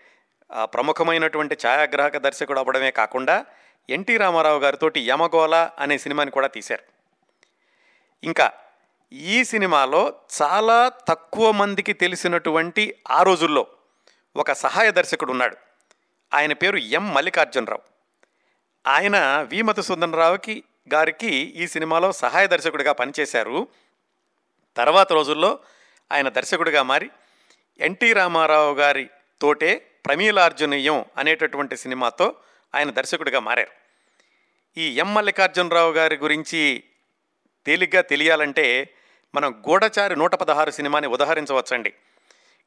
ప్రముఖమైనటువంటి 0.64 1.58
ఛాయాగ్రాహక 1.68 2.18
దర్శకుడు 2.18 2.60
అవ్వడమే 2.60 2.92
కాకుండా 2.92 3.46
ఎన్టీ 3.90 4.18
రామారావు 4.18 4.60
గారితో 4.60 4.92
యమగోళ 4.98 5.70
అనే 5.80 5.98
సినిమాని 5.98 6.32
కూడా 6.32 6.48
తీశారు. 6.48 6.84
ఇంకా 8.24 8.52
ఈ 9.12 9.44
సినిమాలో 9.44 10.14
చాలా 10.42 10.92
తక్కువ 11.08 11.52
మందికి 11.52 11.94
తెలిసినటువంటి 11.94 12.96
ఆ 13.12 13.24
రోజుల్లో 13.24 13.68
ఒక 14.36 14.52
సహాయ 14.52 14.92
దర్శకుడు 14.92 15.32
ఉన్నాడు. 15.32 15.58
ఆయన 16.34 16.54
పేరు 16.54 16.78
ఎం 16.78 17.14
మల్లికార్జునరావు. 17.14 17.82
ఆయన 18.88 19.48
వి 19.50 19.62
మధుసూదనరావుకి 19.62 20.64
గారికి 20.94 21.32
ఈ 21.36 21.68
సినిమాలో 21.68 22.12
సహాయ 22.12 22.48
దర్శకుడిగా 22.48 22.92
పనిచేశారు. 22.92 23.68
తర్వాత 24.78 25.14
రోజుల్లో 25.14 25.60
ఆయన 26.12 26.30
దర్శకుడిగా 26.30 26.84
మారి 26.84 27.10
ఎన్టీ 27.80 28.14
రామారావు 28.14 28.74
గారి 28.74 29.10
తోటే 29.42 29.92
ప్రమీలార్జునీయం 30.06 31.06
అనేటటువంటి 31.18 31.78
సినిమాతో 31.78 32.36
ఆయన 32.76 32.90
దర్శకుడిగా 32.90 33.40
మారారు. 33.40 33.72
ఈ 34.80 35.00
ఎం 35.00 35.14
మల్లికార్జునరావు 35.14 35.92
గారి 35.92 36.16
గురించి 36.16 36.84
తేలిగ్గా 37.66 38.02
తెలియాలంటే 38.02 38.94
మనం 39.36 39.64
గూఢచారి 39.70 40.16
నూట 40.16 40.36
పదహారు 40.36 40.72
సినిమాని 40.72 41.08
ఉదహరించవచ్చండి. 41.08 41.94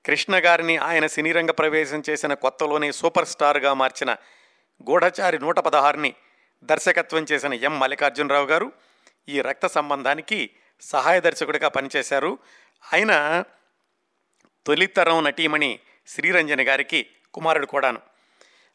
కృష్ణ 0.06 0.36
గారిని 0.36 0.76
ఆయన 0.76 1.06
సినీరంగ 1.06 1.50
ప్రవేశం 1.50 2.02
చేసిన 2.10 2.34
కొత్తలోనే 2.34 2.92
సూపర్ 2.92 3.28
స్టార్గా 3.28 3.74
మార్చిన 3.74 4.12
గూఢచారి 4.82 5.38
నూట 5.38 5.58
పదహారుని 5.58 6.14
దర్శకత్వం 6.64 7.26
చేసిన 7.32 7.54
ఎం 7.54 7.80
మల్లికార్జునరావు 7.80 8.46
గారు 8.46 8.72
ఈ 9.28 9.40
రక్త 9.40 9.66
సంబంధానికి 9.66 10.50
సహాయ 10.80 11.20
దర్శకుడిగా 11.20 11.68
పనిచేశారు. 11.68 12.38
ఆయన 12.94 13.44
తొలితరం 14.66 15.24
నటీమణి 15.24 15.78
శ్రీరంజని 16.08 16.64
గారికి 16.64 17.06
కుమారుడు 17.34 17.66
కూడాను. 17.66 18.00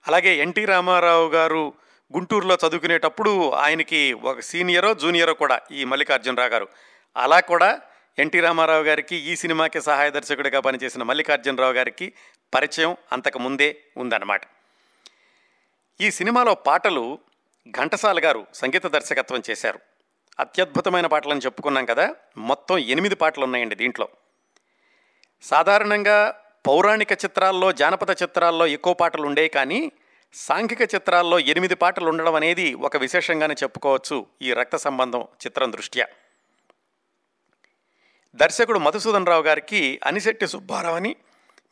అలాగే 0.07 0.35
ఎన్టీ 0.35 0.65
రామారావు 0.65 1.29
గారు 1.29 1.73
గుంటూరులో 2.15 2.57
చదువుకునేటప్పుడు 2.67 3.51
ఆయనకి 3.51 4.13
ఒక 4.13 4.39
సీనియరో 4.39 4.93
జూనియరో 4.93 5.33
కూడా 5.33 5.59
ఈ 5.71 5.83
మల్లికార్జునరావు 5.83 6.49
గారు. 6.49 6.67
అలా 7.17 7.39
కూడా 7.39 7.81
ఎన్టీ 8.19 8.39
రామారావు 8.39 8.83
గారికి 8.83 9.15
ఈ 9.15 9.35
సినిమాకి 9.35 9.81
సహాయ 9.81 10.11
దర్శకుడిగా 10.11 10.59
పనిచేసిన 10.59 11.03
మల్లికార్జునరావు 11.03 11.73
గారికి 11.73 12.13
పరిచయం 12.53 12.97
అంతకు 13.11 13.39
ముందే 13.39 13.81
ఉందన్నమాట. 13.97 14.41
ఈ 16.01 16.11
సినిమాలో 16.11 16.55
పాటలు 16.55 17.19
ఘంటసాల 17.69 18.19
గారు 18.23 18.47
సంగీత 18.53 18.87
దర్శకత్వం 18.87 19.41
చేశారు. 19.49 19.79
అత్యద్భుతమైన 20.39 21.05
పాటలని 21.05 21.39
చెప్పుకున్నాం 21.39 21.85
కదా 21.85 22.15
మొత్తం 22.37 22.77
ఎనిమిది 22.77 23.15
పాటలు 23.15 23.43
ఉన్నాయండి 23.43 23.75
దీంట్లో. 23.75 24.07
సాధారణంగా 25.43 26.42
పౌరాణిక 26.67 27.11
చిత్రాల్లో 27.11 27.71
జానపద 27.71 28.09
చిత్రాల్లో 28.09 28.67
ఎక్కువ 28.67 28.93
పాటలు 28.93 29.21
ఉండేవి 29.21 29.49
కానీ 29.49 29.91
సాంఘిక 30.33 30.81
చిత్రాల్లో 30.81 31.39
ఎనిమిది 31.39 31.75
పాటలు 31.75 32.09
ఉండడం 32.09 32.35
అనేది 32.35 32.73
ఒక 32.73 32.97
విశేషంగానే 32.97 33.55
చెప్పుకోవచ్చు 33.63 34.25
ఈ 34.41 34.53
రక్త 34.53 34.75
సంబంధం 34.75 35.21
చిత్రం 35.21 35.73
దృష్ట్యా. 35.73 36.07
దర్శకుడు 38.35 38.79
మధుసూదన్ 38.79 39.27
రావు 39.27 39.43
గారికి 39.43 39.99
అనిశెట్టి 40.03 40.47
సుబ్బారావు 40.47 40.95
అని 40.95 41.15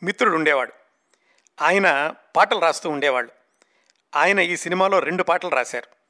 మిత్రుడు 0.03 0.35
ఉండేవాడు. 0.35 0.73
ఆయన 1.61 2.13
పాటలు 2.35 2.59
రాస్తూ 2.59 2.89
ఉండేవాళ్ళు. 2.89 3.31
ఆయన 4.15 4.39
ఈ 4.39 4.55
సినిమాలో 4.55 4.99
రెండు 4.99 5.23
పాటలు 5.23 5.49
రాశారు. 5.49 6.01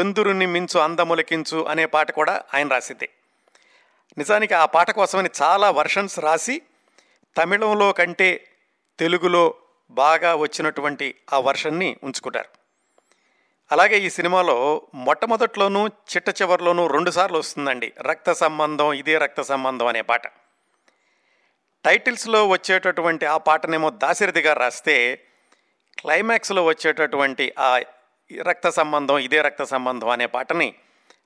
చంద్రుని 0.00 0.46
మించు 0.46 0.80
అందములకించు 0.80 1.64
అనే 1.64 1.86
పాట 1.86 2.10
కూడా 2.10 2.44
ఆయన 2.54 2.68
రాసిద్దే. 2.68 3.08
నిజానికి 4.18 4.54
ఆ 4.54 4.66
పాట 4.66 4.90
కోసమని 4.90 5.30
చాలా 5.42 5.70
వర్షన్స్ 5.70 6.18
రాసి 6.18 6.62
తమిళంలో 7.36 7.92
కంటే 7.92 8.46
తెలుగులో 8.98 9.54
బాగా 9.90 10.34
వచ్చినటువంటి 10.34 11.14
ఆ 11.32 11.40
వర్షన్ని 11.40 11.96
ఉంచుకుంటారు. 12.02 12.48
అలాగే 13.72 13.98
ఈ 13.98 14.10
సినిమాలో 14.10 14.82
మొట్టమొదట్లోనూ 14.94 15.86
చిట్ట 15.86 16.28
చివరిలోనూ 16.28 16.86
రెండుసార్లు 16.86 17.38
వస్తుందండి. 17.38 17.92
రక్త 18.00 18.32
సంబంధం 18.32 18.92
ఇదే 18.92 19.18
రక్త 19.18 19.40
సంబంధం 19.40 19.86
అనే 19.86 20.02
పాట. 20.02 20.26
టైటిల్స్లో 21.84 22.48
వచ్చేటటువంటి 22.48 23.26
ఆ 23.26 23.36
పాటనేమో 23.36 23.90
దాశరథి 23.90 24.40
గారు 24.40 24.58
రాస్తే 24.58 25.26
క్లైమాక్స్లో 25.98 26.64
వచ్చేటటువంటి 26.64 27.54
ఆ 27.58 27.82
రక్త 28.42 28.68
సంబంధం 28.68 29.18
ఇదే 29.18 29.40
రక్త 29.40 29.62
సంబంధం 29.62 30.08
అనే 30.08 30.26
పాటని 30.26 30.74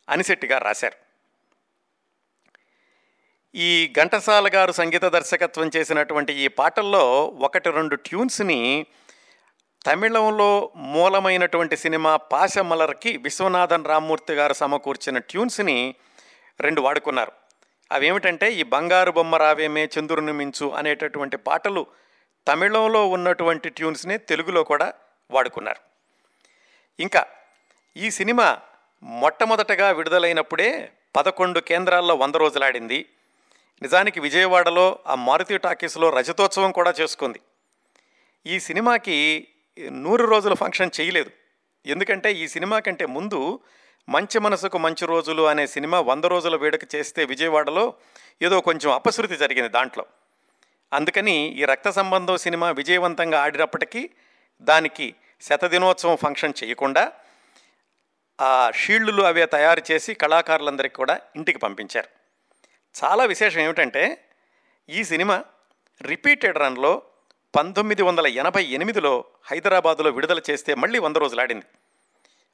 అనిశెట్టి 0.09 0.47
గారు 0.47 0.64
రాశారు. 0.64 1.06
ఈ 3.55 3.92
ఘంటసాల 3.97 4.51
గారు 4.55 4.73
సంగీత 4.73 5.05
దర్శకత్వం 5.05 5.71
చేసినటువంటి 5.77 6.33
ఈ 6.33 6.49
పాటల్లో 6.49 7.27
ఒకటి 7.27 7.71
రెండు 7.71 7.97
ట్యూన్స్ని 7.97 8.87
తమిళంలో 9.87 10.73
మూలమైనటువంటి 10.77 11.77
సినిమా 11.77 12.17
పాశమలర్కి 12.17 13.17
విశ్వనాథన్ 13.17 13.85
రామ్మూర్తి 13.85 14.35
గారు 14.35 14.53
సమకూర్చిన 14.53 15.19
ట్యూన్స్ని 15.19 15.94
రెండు 16.61 16.81
వాడుకున్నారు. 16.81 17.33
అవేమిటంటే 17.92 18.53
ఈ 18.53 18.63
బంగారు 18.63 19.11
బొమ్మ 19.11 19.37
రావేమే 19.37 19.88
చంద్రుని 19.99 20.33
మించు 20.33 20.71
అనేటటువంటి 20.71 21.37
పాటలు 21.37 21.87
తమిళంలో 22.49 23.09
ఉన్నటువంటి 23.09 23.69
ట్యూన్స్ని 23.69 24.19
తెలుగులో 24.19 24.65
కూడా 24.65 24.92
వాడుకున్నారు. 25.31 25.81
ఇంకా 27.03 27.27
ఈ 27.97 28.11
సినిమా 28.11 28.59
మొట్టమొదటగా 29.03 29.90
విడుదలైనప్పుడే 29.90 30.92
పదకొండు 31.17 31.61
కేంద్రాల్లో 31.61 32.15
వంద 32.15 32.35
రోజులాడింది 32.35 33.07
నిజానికి 33.83 34.20
విజయవాడలో 34.20 34.98
ఆ 35.06 35.14
మారుతి 35.14 35.58
టాకీస్లో 35.58 36.10
రజతోత్సవం 36.10 36.72
కూడా 36.72 36.94
చేసుకుంది. 37.00 37.40
ఈ 38.46 38.60
సినిమాకి 38.60 39.48
నూరు 39.90 40.27
రోజుల 40.27 40.54
ఫంక్షన్ 40.54 40.90
చేయలేదు. 41.00 41.31
ఎందుకంటే 41.87 42.33
ఈ 42.33 42.48
సినిమా 42.48 42.79
కంటే 42.79 43.06
ముందు 43.06 43.60
మంచి 44.08 44.38
మనసుకు 44.38 44.79
మంచి 44.79 45.06
రోజులు 45.06 45.42
అనే 45.42 45.66
సినిమా 45.66 46.00
వంద 46.00 46.24
రోజుల 46.24 46.56
వేడుక 46.56 46.94
చేస్తే 46.94 47.24
విజయవాడలో 47.24 47.94
ఏదో 48.42 48.60
కొంచెం 48.60 48.92
అపశృతి 48.92 49.37
జరిగింది 49.37 49.68
దాంట్లో. 49.68 50.06
అందుకని 50.92 51.33
ఈ 51.33 51.64
రక్త 51.64 51.90
సంబంధం 51.90 52.37
సినిమా 52.37 52.70
విజయవంతంగా 52.70 53.42
ఆడినప్పటికీ 53.42 54.10
దానికి 54.60 55.14
శతదినోత్సవం 55.40 56.16
ఫంక్షన్ 56.16 56.52
చేయకుండా 56.64 57.12
ఆ 58.40 58.70
షీల్డ్లు 58.74 59.22
అవే 59.22 59.46
తయారు 59.46 59.83
చేసి 59.90 60.14
కళాకారులందరికీ 60.14 60.94
కూడా 60.94 61.20
ఇంటికి 61.37 61.58
పంపించారు. 61.58 62.15
చాలా 63.05 63.25
విశేషం 63.25 63.61
ఏమిటంటే 63.61 64.29
ఈ 64.88 65.05
సినిమా 65.05 65.44
రిపీటెడ్ 66.03 66.59
రన్లో 66.59 67.03
పంతొమ్మిది 67.57 68.03
వందల 68.03 68.27
ఎనభై 68.27 68.65
ఎనిమిదిలో 68.65 69.25
హైదరాబాదులో 69.42 70.11
విడుదల 70.11 70.40
చేస్తే 70.51 70.75
మళ్ళీ 70.75 70.99
వంద 70.99 71.17
రోజులు 71.17 71.40
ఆడింది. 71.40 71.65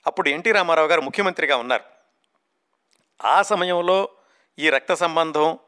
అప్పుడు 0.06 0.28
ఎన్టీ 0.28 0.52
రామారావు 0.52 0.88
గారు 0.88 1.00
ముఖ్యమంత్రిగా 1.00 1.56
ఉన్నారు. 1.56 1.84
ఆ 3.24 3.42
సమయంలో 3.42 4.08
ఈ 4.58 4.70
రక్త 4.70 4.94
సంబంధం 4.94 5.58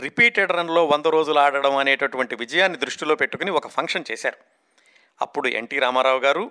రిపీటెడ్ 0.00 0.52
రన్లో 0.52 0.86
వంద 0.86 1.06
రోజులు 1.06 1.38
ఆడడం 1.38 1.76
అనేటటువంటి 1.76 2.36
విజయాన్ని 2.36 2.78
దృష్టిలో 2.78 3.14
పెట్టుకుని 3.14 3.50
ఒక 3.50 3.68
ఫంక్షన్ 3.68 4.04
చేశారు. 4.12 4.36
అప్పుడు 5.20 5.48
ఎన్టీ 5.48 5.78
రామారావు 5.78 6.18
గారు 6.18 6.50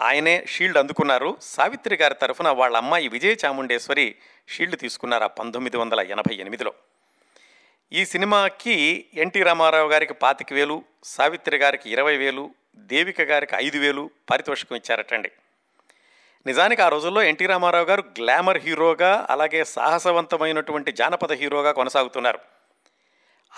ఆయనే 0.00 0.44
షీల్డ్ 0.46 0.78
అందుకున్నారు. 0.78 1.36
సావిత్రి 1.42 1.96
గారి 1.96 2.14
తరఫున 2.14 2.48
వాళ్ళ 2.48 2.76
అమ్మాయి 2.76 3.08
విజయ 3.08 3.36
చాముండేశ్వరి 3.44 4.16
షీల్డ్ 4.48 4.76
తీసుకున్నారు 4.76 5.24
ఆ 5.24 5.26
పంతొమ్మిది 5.26 5.76
వందల 5.76 6.00
ఎనభై 6.00 6.34
ఎనిమిదిలో. 6.34 6.74
ఈ 7.92 8.04
సినిమాకి 8.04 9.06
ఎన్టీ 9.14 9.42
రామారావు 9.42 9.88
గారికి 9.88 10.14
పాతిక 10.14 10.52
వేలు 10.52 10.84
సావిత్రి 11.04 11.56
గారికి 11.56 11.90
ఇరవై 11.90 12.16
వేలు 12.16 12.50
దేవిక 12.76 13.20
గారికి 13.20 13.52
ఐదు 13.56 13.78
వేలు 13.78 14.10
పారితోషికం 14.30 14.76
ఇచ్చారటండి. 14.76 15.30
నిజానికి 16.46 16.82
ఆ 16.82 16.88
రోజుల్లో 16.88 17.22
ఎన్టీ 17.22 17.46
రామారావు 17.46 17.84
గారు 17.84 18.00
గ్లామర్ 18.00 18.58
హీరోగా 18.58 19.26
అలాగే 19.30 19.64
సాహసవంతమైనటువంటి 19.64 20.92
జానపద 20.92 21.32
హీరోగా 21.32 21.72
కొనసాగుతున్నారు. 21.72 22.38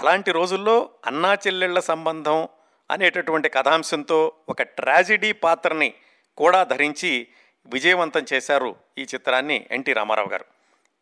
అలాంటి 0.00 0.32
రోజుల్లో 0.32 0.90
అన్నా 1.06 1.34
చెల్లెళ్ళ 1.34 1.78
సంబంధం 1.78 2.48
అనేటటువంటి 2.90 3.48
కథాంశంతో 3.48 4.32
ఒక 4.48 4.62
ట్రాజిడీ 4.62 5.32
పాత్రని 5.32 5.94
కూడా 6.36 6.64
ధరించి 6.64 7.28
విజయవంతం 7.66 8.24
చేశారు 8.32 8.76
ఈ 8.98 9.02
చిత్రాన్ని 9.02 9.66
ఎన్టీ 9.70 9.92
రామారావు 9.92 10.28
గారు. 10.28 10.44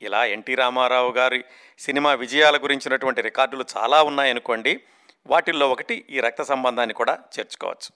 ఇలా 0.02 0.24
ఎన్టీ 0.24 0.54
రామారావు 0.54 1.12
గారి 1.12 1.44
సినిమా 1.78 2.14
విజయాల 2.14 2.56
గురించినటువంటి 2.56 3.22
రికార్డులు 3.22 3.64
చాలా 3.76 4.02
ఉన్నాయనుకోండి 4.02 4.80
వాటిల్లో 5.26 5.70
ఒకటి 5.70 6.06
ఈ 6.10 6.20
రక్త 6.20 6.42
సంబంధాన్ని 6.42 6.94
కూడా 6.94 7.18
చేర్చుకోవచ్చు. 7.38 7.90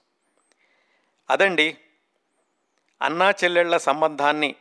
అదండి 1.31 1.79
అన్నా 3.03 3.31
చెల్లెళ్ళ 3.31 3.77
సంబంధాన్ని 3.77 4.55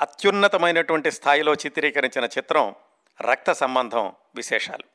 అత్యున్నతమైనటువంటి 0.00 1.10
స్థాయిలో 1.10 1.54
చిత్రీకరించిన 1.54 2.24
చిత్రం 2.24 2.74
రక్త 3.20 3.52
సంబంధం 3.52 4.12
విశేషాలు. 4.34 4.93